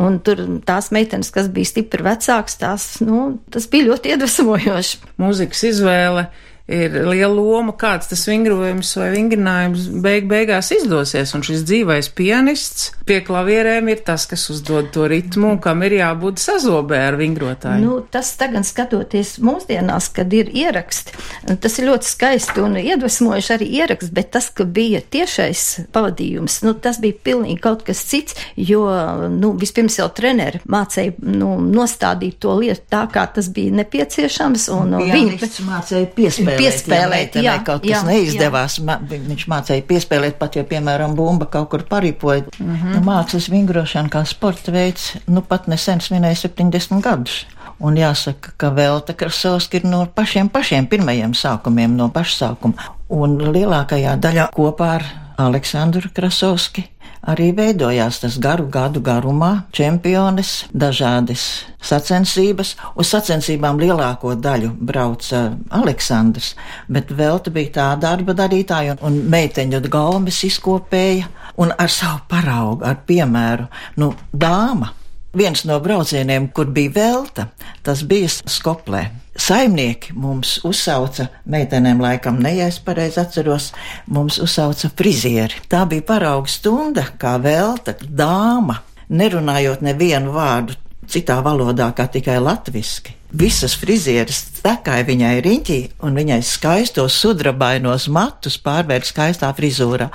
un 0.00 0.20
tur 0.24 0.44
tās 0.66 0.92
meitenes, 0.94 1.32
kas 1.34 1.50
bija 1.52 1.72
stipri 1.72 2.06
vecāks, 2.06 2.56
tās, 2.62 2.88
nu, 3.04 3.26
tas 3.52 3.68
bija 3.72 3.90
ļoti 3.90 4.14
iedvesmojoši. 4.14 5.02
Mūzikas 5.22 5.66
izvēle 5.72 6.28
ir 6.72 6.94
liela 7.06 7.32
loma, 7.34 7.74
kāds 7.78 8.08
tas 8.10 8.24
vingrojums 8.28 8.90
vai 8.98 9.10
vingrinājums 9.14 9.88
beig 10.04 10.28
beigās 10.30 10.72
izdosies. 10.74 11.34
Un 11.36 11.44
šis 11.46 11.64
dzīvais 11.68 12.10
pianists 12.16 12.90
pie 13.08 13.20
klavierēm 13.24 13.90
ir 13.92 14.02
tas, 14.06 14.24
kas 14.30 14.48
uzdod 14.52 14.90
to 14.94 15.06
ritmu 15.10 15.52
un 15.54 15.60
kam 15.62 15.82
ir 15.86 15.96
jābūt 15.98 16.40
sazobē 16.42 17.00
ar 17.08 17.18
vingrotāju. 17.20 17.82
Nu, 17.82 17.98
tas 18.12 18.32
tagad 18.40 18.66
skatoties 18.68 19.36
mūsdienās, 19.42 20.08
kad 20.16 20.32
ir 20.36 20.50
ieraksti, 20.54 21.16
tas 21.62 21.78
ir 21.80 21.90
ļoti 21.90 22.08
skaisti 22.08 22.62
un 22.62 22.78
iedvesmojuši 22.80 23.54
arī 23.56 23.68
ieraksts, 23.82 24.12
bet 24.14 24.32
tas, 24.36 24.48
ka 24.54 24.64
bija 24.64 25.02
tiešais 25.02 25.64
pavadījums, 25.94 26.60
nu, 26.66 26.74
tas 26.78 27.00
bija 27.02 27.18
pilnīgi 27.30 27.60
kaut 27.62 27.84
kas 27.86 28.04
cits, 28.08 28.38
jo, 28.56 28.84
nu, 29.32 29.52
vispirms 29.60 29.98
jau 30.00 30.08
treneri 30.14 30.62
mācēja, 30.70 31.16
nu, 31.26 31.54
nostādīt 31.62 32.38
to 32.42 32.54
lietu 32.60 32.86
tā, 32.92 33.04
kā 33.12 33.26
tas 33.34 33.50
bija 33.52 33.74
nepieciešams, 33.82 34.68
un 34.76 34.96
viņi 35.02 35.52
mācēja 35.66 36.12
piespēlēt 36.16 36.61
piespēlēt, 36.62 37.38
ja 37.42 37.56
kaut 37.66 37.82
kas 37.84 37.90
jā, 37.90 38.02
neizdevās. 38.06 38.78
Jā. 38.80 38.98
Viņš 39.12 39.46
mācīja 39.50 39.86
piespēlēt 39.88 40.38
pat, 40.40 40.56
ja, 40.58 40.66
piemēram, 40.68 41.16
bumba 41.18 41.48
kaut 41.50 41.70
kur 41.74 41.86
paripoja. 41.88 42.46
Mm 42.58 42.76
-hmm. 42.76 42.94
nu, 42.96 43.02
mākslas 43.06 43.50
vingrošana 43.52 44.08
kā 44.12 44.24
sporta 44.26 44.72
veids, 44.72 45.12
nu 45.26 45.42
pat 45.42 45.68
nesen 45.68 46.00
svinēja 46.00 46.48
70 46.48 47.02
gadus. 47.02 47.44
Un 47.82 47.96
jāsaka, 47.98 48.52
ka 48.56 48.70
Velta 48.70 49.12
Krasovska 49.12 49.76
ir 49.76 49.84
no 49.84 50.06
pašiem 50.06 50.48
pašiem 50.48 50.86
pirmajiem 50.86 51.34
sākumiem, 51.34 51.96
no 51.96 52.08
paša 52.08 52.36
sākuma. 52.44 52.74
Un 53.08 53.38
lielākajā 53.38 54.16
daļā 54.16 54.48
kopā 54.54 54.90
ar 54.94 55.04
Aleksandru 55.36 56.08
Krasovski 56.14 56.84
arī 57.22 57.52
veidojās 57.56 58.20
tas 58.22 58.38
garu 58.42 58.66
gadu 58.72 59.02
garumā 59.04 59.64
čempiones, 59.74 60.66
dažādas 60.74 61.44
sacensības. 61.82 62.74
Uz 62.98 63.12
sacensībām 63.14 63.80
lielāko 63.80 64.34
daļu 64.34 64.72
brauca 64.80 65.44
Aleksandrs, 65.70 66.54
bet 66.88 67.12
Velta 67.14 67.52
bija 67.54 67.74
tā 67.78 67.88
darba 68.02 68.34
darītāja 68.38 68.98
un, 68.98 69.04
un 69.06 69.30
meiteņu 69.32 69.82
galmas 69.92 70.42
izkopēja 70.48 71.30
un 71.62 71.74
ar 71.78 71.90
savu 71.92 72.24
paraugu, 72.28 72.84
ar 72.84 73.02
piemēru, 73.06 73.68
nu, 74.02 74.12
dāma. 74.32 74.92
Viens 75.32 75.64
no 75.64 75.78
braucieniem, 75.80 76.50
kur 76.52 76.68
bija 76.68 76.92
velta, 76.98 77.48
tas 77.82 78.02
bija 78.04 78.28
Skoplē. 78.28 79.21
Saimnieki 79.32 80.12
mums 80.12 80.58
uzsauca, 80.68 81.28
meitenēm 81.48 82.02
laikam, 82.04 82.36
ne, 82.44 82.52
ja 82.58 82.66
es 82.68 82.76
pareizi 82.84 83.20
atceros, 83.22 83.70
mums 84.12 84.36
uzsauca 84.42 84.90
frizieri. 84.96 85.62
Tā 85.72 85.86
bija 85.88 86.04
parauga 86.12 86.52
stunda, 86.52 87.06
kā 87.18 87.38
velta, 87.40 87.96
dāma, 88.02 88.82
nerunājot 89.08 89.80
nevienu 89.88 90.36
vārdu 90.36 90.76
citā 91.08 91.40
valodā, 91.44 91.88
kā 91.96 92.06
tikai 92.12 92.36
latviski. 92.44 93.16
Visas 93.32 93.72
frizieres 93.80 94.42
tekāja 94.60 95.06
viņai 95.08 95.36
riņķī, 95.46 95.76
un 96.04 96.18
viņai 96.18 96.36
skaistos 96.44 97.14
sudrabainos 97.16 98.04
matus 98.12 98.58
pārvērt 98.60 99.08
skaistā 99.08 99.48
frizūrā. 99.56 100.10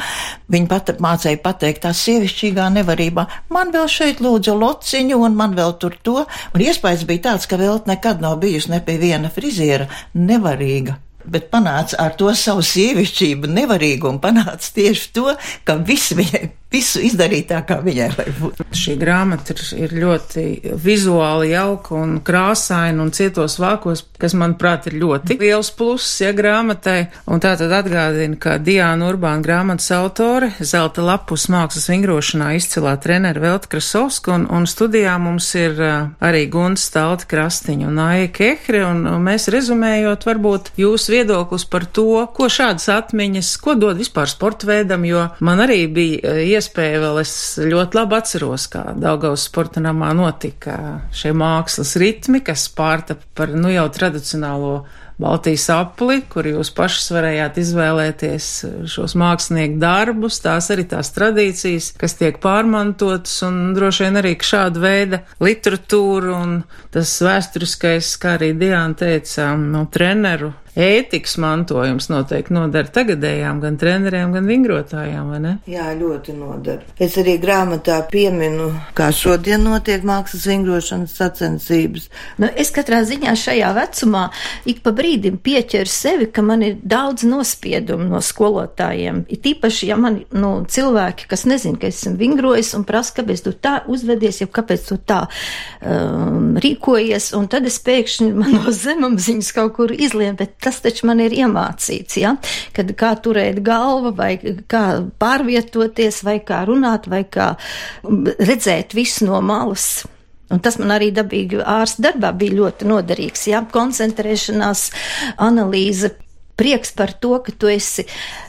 Viņa 0.53 0.69
pat 0.69 0.91
mācīja 1.01 1.39
pateikt 1.41 1.81
tā 1.87 1.95
sievišķīgā 1.97 2.67
nevarībā, 2.75 3.25
man 3.49 3.73
vēl 3.73 3.89
šeit 3.89 4.21
lūdzu 4.21 4.53
lociņu, 4.61 5.17
un 5.25 5.39
man 5.39 5.57
vēl 5.57 5.73
tur 5.81 5.97
to, 6.05 6.19
un 6.53 6.65
iespējas 6.67 7.07
bija 7.09 7.31
tāds, 7.31 7.49
ka 7.49 7.57
vēl 7.57 7.81
nekad 7.89 8.21
nav 8.21 8.37
bijusi 8.45 8.75
ne 8.75 8.83
pie 8.85 8.99
viena 9.01 9.33
friziera 9.33 9.89
nevarīga 10.13 10.99
bet 11.27 11.49
panāca 11.51 11.97
ar 11.99 12.15
to 12.15 12.31
savu 12.37 12.63
sievišķību, 12.63 13.49
nevarīgumu, 13.51 14.21
panāca 14.23 14.71
tieši 14.77 15.09
to, 15.15 15.33
ka 15.67 15.75
visi 15.83 16.15
viņai 16.15 16.43
visu 16.71 16.99
izdarīt 17.03 17.47
tā, 17.51 17.61
kā 17.67 17.79
viņai 17.83 18.09
vajag 18.17 18.39
būt. 18.41 18.61
Šī 18.75 18.97
grāmata 18.99 19.53
ir, 19.53 19.61
ir 19.85 19.93
ļoti 20.01 20.43
vizuāli 20.83 21.51
jauka 21.53 21.95
un 21.95 22.17
krāsaina 22.25 23.03
un 23.03 23.13
cietos 23.15 23.57
vākos, 23.61 24.03
kas, 24.19 24.35
manuprāt, 24.37 24.89
ir 24.89 24.97
ļoti 24.99 25.37
liels 25.39 25.71
pluss, 25.77 26.19
ja 26.21 26.33
grāmatai. 26.35 26.97
Un 27.31 27.41
tā 27.43 27.53
tad 27.59 27.71
atgādina, 27.79 28.35
ka 28.41 28.57
Diāna 28.59 29.07
Urbāna 29.07 29.43
grāmatas 29.45 29.89
autore, 29.95 30.51
zelta 30.59 31.05
lapus 31.05 31.47
mākslas 31.53 31.87
vingrošanā 31.91 32.51
izcilā 32.57 32.97
trenera 33.03 33.43
Velta 33.43 33.71
Krasovska, 33.71 34.35
un, 34.35 34.47
un 34.51 34.67
studijā 34.67 35.15
mums 35.21 35.47
ir 35.55 35.79
uh, 35.79 36.11
arī 36.23 36.45
Gunts 36.51 36.89
Stalti 36.89 37.29
Krastiņa 37.31 37.87
un 37.87 38.03
Aija 38.03 38.27
Kehre, 38.35 38.83
un, 38.89 39.05
mēs 39.23 39.47
rezumējot 39.53 40.27
varbūt 40.27 40.73
jūsu 40.81 41.15
viedoklis 41.15 41.67
par 41.71 41.87
to, 41.87 42.25
ko 42.35 42.51
šādas 42.51 42.89
atmiņas, 42.91 43.55
ko 43.63 43.77
dod 43.79 44.01
vispār 44.01 44.29
sporta 44.31 44.67
veidam, 44.69 45.07
jo 45.07 45.29
man 45.39 45.63
arī 45.63 45.85
bija 45.87 46.35
uh, 46.35 46.43
iespēja 46.57 47.01
vēl 47.03 47.21
es 47.21 47.33
ļoti 47.61 47.97
labi 47.99 48.17
atceros, 48.17 48.67
kā 48.73 48.83
Daugaus 48.97 49.47
sporta 49.47 49.83
namā 49.83 50.11
notika 50.17 50.77
šie 51.15 51.33
mākslas 51.37 51.95
ritmi, 52.01 52.43
kas 52.45 52.67
pārtapa 52.73 53.25
par, 53.37 53.53
nu, 53.55 53.71
jau 53.73 53.87
tradicionālo 53.93 54.79
Baltijas 55.17 55.63
apli, 55.73 56.19
kur 56.29 56.45
jūs 56.45 56.69
pašas 56.77 57.07
varējāt 57.15 57.55
izvēlēties 57.57 58.49
šos 58.93 59.15
mākslinieku 59.17 59.79
darbus, 59.81 60.37
tās 60.43 60.69
arī 60.73 60.85
tās 60.91 61.09
tradīcijas, 61.15 61.89
kas 61.97 62.13
tiek 62.19 62.37
pārmantotas, 62.43 63.39
un 63.47 63.73
droši 63.73 64.05
vien 64.05 64.21
arī 64.21 64.35
šāda 64.37 64.83
veida 64.83 65.23
literatūra 65.41 66.37
un 66.37 66.53
tas 66.93 67.15
vēsturiskais, 67.25 68.13
kā 68.21 68.35
arī 68.37 68.51
Diana 68.61 68.93
teica, 68.97 69.55
no 69.57 69.87
treneru 69.89 70.53
ētikas 70.77 71.37
mantojums 71.41 72.09
noteikti 72.11 72.53
nodara 72.53 72.91
tagadējām 72.93 73.61
gan 73.63 73.77
treneriem, 73.81 74.33
gan 74.35 74.47
vingrotājām, 74.49 75.31
vai 75.33 75.39
ne? 75.41 75.53
Jā, 75.69 75.89
ļoti 75.97 76.35
nodara. 76.37 76.85
Es 77.01 77.17
arī 77.17 77.37
grāmatā 77.41 77.97
pieminu, 78.11 78.69
kā 78.97 79.09
šodien 79.15 79.65
notiek 79.65 80.05
mākslas 80.07 80.45
vingrošanas 80.49 81.15
sacensības. 81.17 82.07
Nu, 82.41 82.49
es 82.53 82.71
katrā 82.75 83.01
ziņā 83.07 83.33
šajā 83.37 83.71
vecumā 83.77 84.27
ik 84.69 84.83
pa 84.85 84.93
brīdim 84.95 85.39
pieķeru 85.43 85.91
sevi, 85.91 86.29
ka 86.33 86.45
man 86.45 86.65
ir 86.65 86.77
daudz 86.83 87.25
nospiedumu 87.27 88.09
no 88.11 88.21
skolotājiem. 88.23 89.23
It 89.33 89.47
īpaši, 89.49 89.89
ja 89.91 89.97
man 89.99 90.21
nu, 90.35 90.53
cilvēki, 90.69 91.27
kas 91.31 91.47
nezin, 91.49 91.79
ka 91.81 91.89
esmu 91.89 92.15
vingrojis 92.19 92.73
un 92.77 92.85
prasa, 92.87 93.17
kāpēc 93.19 93.43
tu 93.47 93.55
tā 93.57 93.79
uzvedies, 93.89 94.43
jau 94.43 94.49
kāpēc 94.53 94.87
tu 94.91 94.99
tā 95.07 95.23
um, 95.25 96.53
rīkojies, 96.61 97.31
un 97.37 97.49
tad 97.51 97.67
es 97.69 97.79
pēkšņi 97.83 98.29
man 98.37 98.57
no 98.59 98.73
zemapziņas 98.83 99.53
kaut 99.57 99.75
kur 99.79 99.93
izliem, 99.95 100.37
bet 100.37 100.57
tas 100.67 100.81
taču 100.83 101.07
man 101.07 101.23
ir 101.23 101.35
iemācīts, 101.37 102.19
ja? 102.19 102.35
kad 102.75 102.91
kā 102.99 103.13
turēt 103.23 103.63
galvu, 103.65 104.11
vai 104.17 104.35
kā 104.69 104.83
pārvietoties, 105.21 106.21
vai 106.27 106.37
kā 106.43 106.65
runāt, 106.67 107.07
vai 107.07 107.23
kā 107.23 107.53
redzēt 108.03 108.97
visu 108.97 109.29
no 109.29 109.41
malas. 109.41 110.05
Un 110.51 110.61
tas 110.63 110.77
man 110.79 110.93
arī 110.95 111.09
dabīgi 111.11 111.59
ārsta 111.59 112.05
darbā 112.05 112.31
bija 112.39 112.55
ļoti 112.61 112.87
noderīgs, 112.87 113.49
jā, 113.51 113.59
koncentrēšanās, 113.73 114.85
analīze, 115.43 116.13
prieks 116.57 116.91
par 116.97 117.13
to, 117.21 117.37
ka 117.43 117.53
tu 117.53 117.69
esi 117.71 118.07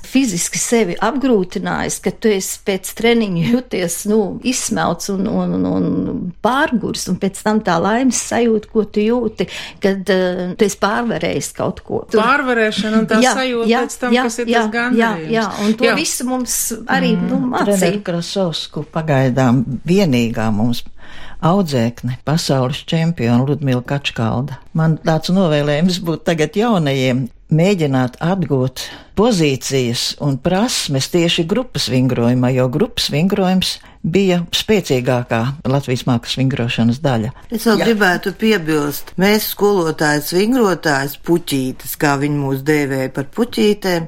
fiziski 0.08 0.58
sevi 0.60 0.96
apgrūtinājis, 1.04 1.98
ka 2.04 2.12
tu 2.16 2.30
esi 2.32 2.60
pēc 2.64 2.90
treniņa 2.96 3.42
jūties, 3.52 3.98
nu, 4.08 4.20
izsmelts 4.48 5.10
un, 5.12 5.26
un, 5.28 5.54
un, 5.58 5.68
un 5.68 6.18
pārgurs, 6.44 7.04
un 7.12 7.18
pēc 7.20 7.42
tam 7.44 7.60
tā 7.64 7.76
laimes 7.82 8.20
sajūta, 8.30 8.72
ko 8.72 8.86
tu 8.88 9.04
jūti, 9.04 9.48
kad 9.84 10.12
uh, 10.14 10.42
tu 10.58 10.68
esi 10.68 10.80
pārvarējis 10.80 11.52
kaut 11.58 11.84
ko. 11.84 12.02
Tur... 12.08 12.22
Pārvarēšana 12.24 13.02
un 13.02 13.08
tā 13.10 13.20
jā, 13.24 13.36
sajūta 13.36 13.70
jā, 13.72 13.84
pēc 13.84 13.98
tam, 14.02 14.16
jā, 14.16 14.26
kas 14.28 14.40
ir 14.40 14.52
jā, 14.54 14.64
tas 14.64 14.74
gandarījums. 14.78 15.32
Jā, 15.34 15.40
jā, 15.42 15.46
un 15.66 15.78
to 15.78 15.88
jā. 15.90 15.96
visu 15.98 16.28
mums 16.28 16.58
arī, 16.88 17.14
mm, 17.14 17.28
nu, 17.28 17.42
mācīja. 17.52 18.04
Krasovsku 18.08 18.86
pagaidām 18.94 19.64
vienīgā 19.88 20.48
mums 20.54 20.86
audzēkne, 21.44 22.18
pasaules 22.26 22.80
čempiona 22.88 23.44
Ludmila 23.46 23.84
Kačkalda. 23.86 24.58
Man 24.78 24.96
tāds 25.04 25.30
novēlējums 25.34 26.00
būtu 26.06 26.24
tagad 26.26 26.56
jaunajiem 26.58 27.28
mēģināt 27.48 28.18
atgūt 28.20 28.84
pozīcijas 29.18 30.14
un 30.24 30.36
prasmes 30.42 31.08
tieši 31.12 31.44
grupas 31.48 31.88
vingrojumā, 31.90 32.50
jo 32.54 32.68
grupas 32.72 33.08
vingrojums 33.12 33.78
bija 34.02 34.42
spēcīgākā 34.54 35.40
Latvijas 35.68 36.04
mākslas 36.08 36.38
vingrošanas 36.38 37.00
daļa. 37.04 37.32
Es 37.50 37.66
vēl 37.66 37.80
Jā. 37.80 37.88
gribētu 37.88 38.34
piebilst, 38.38 39.14
mēs 39.20 39.50
skolotājs 39.54 40.30
vingrotājs 40.36 41.18
puķītes, 41.24 41.96
kā 42.00 42.14
viņi 42.20 42.38
mūs 42.44 42.62
dēvēja 42.68 43.10
par 43.16 43.26
puķītēm, 43.34 44.06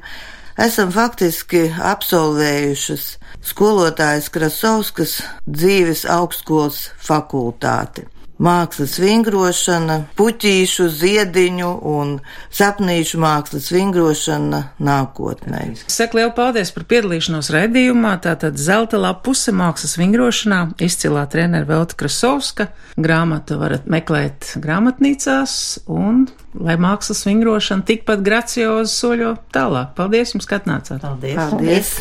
esam 0.60 0.94
faktiski 0.94 1.66
absolvējušas 1.74 3.10
skolotājs 3.50 4.30
Krasovskas 4.30 5.18
dzīves 5.48 6.06
augstskolas 6.06 6.90
fakultāti 7.00 8.06
mākslas 8.40 8.96
vingrošana, 9.00 9.96
puķīšu, 10.18 10.88
ziediņu 11.00 11.70
un 11.90 12.14
sapnīšu 12.56 13.20
mākslas 13.20 13.68
vingrošana 13.74 14.62
nākotnē. 14.80 15.62
Saku 15.90 16.20
lielu 16.20 16.32
paldies 16.36 16.72
par 16.74 16.86
piedalīšanos 16.90 17.52
raidījumā. 17.54 18.16
Tātad 18.24 18.58
zelta 18.60 19.00
lapuse 19.00 19.52
mākslas 19.56 19.96
vingrošanā 20.00 20.62
izcilā 20.82 21.26
trenera 21.30 21.68
Velta 21.68 21.98
Krasovska. 22.00 22.70
Grāmatu 23.00 23.60
varat 23.60 23.88
meklēt 23.90 24.54
grāmatnīcās 24.60 25.52
un 25.90 26.26
lai 26.58 26.76
mākslas 26.80 27.22
vingrošana 27.28 27.86
tikpat 27.86 28.24
graciozi 28.26 28.94
soļo 28.94 29.36
tālāk. 29.54 29.94
Paldies 29.98 30.34
jums, 30.34 30.48
ka 30.48 30.60
atnācāt! 30.62 31.04
Paldies! 31.04 31.36
Paldies. 31.38 31.94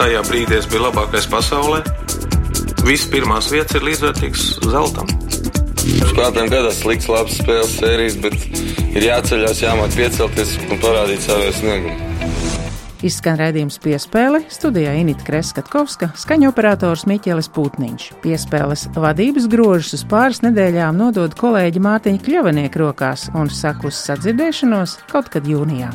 Tajā 0.00 0.22
brīdī 0.26 0.58
es 0.58 0.66
biju 0.70 0.88
labākais 0.88 1.28
pasaulē. 1.30 1.82
Viss 2.82 3.06
pirmās 3.06 3.46
vietas 3.52 3.76
ir 3.78 3.84
līdzvērtīgs 3.86 4.46
zeltam. 4.66 5.10
Spēlētājiem 5.82 6.48
gadās 6.50 6.80
slikts, 6.82 7.06
labs 7.10 7.36
spēles 7.38 7.76
sērijas, 7.78 8.16
bet 8.22 8.34
ir 8.90 9.06
jāceļās, 9.06 9.62
jāmāk 9.62 9.94
piecelties 9.94 10.56
un 10.66 10.80
parādīt 10.82 11.22
savu 11.22 11.52
sniegumu. 11.60 12.10
Izskan 13.02 13.38
redzējums 13.38 13.80
piespēle, 13.82 14.44
studijā 14.50 14.92
Inita 14.98 15.26
Kreskatkovska, 15.26 16.12
skaņu 16.18 16.50
operators 16.52 17.02
Miķelis 17.10 17.50
Putniņš. 17.54 18.08
Piespēles 18.22 18.86
vadības 18.94 19.48
grožus 19.50 19.98
uz 19.98 20.04
pāris 20.10 20.42
nedēļām 20.42 20.98
nodod 20.98 21.34
kolēģi 21.38 21.82
Mārtiņa 21.82 22.22
Kļavinieku 22.26 22.82
rokās 22.82 23.28
un 23.34 23.50
saku 23.50 23.90
uz 23.90 23.98
sadzirdēšanos 24.06 25.00
kaut 25.10 25.30
kad 25.34 25.50
jūnijā. 25.50 25.90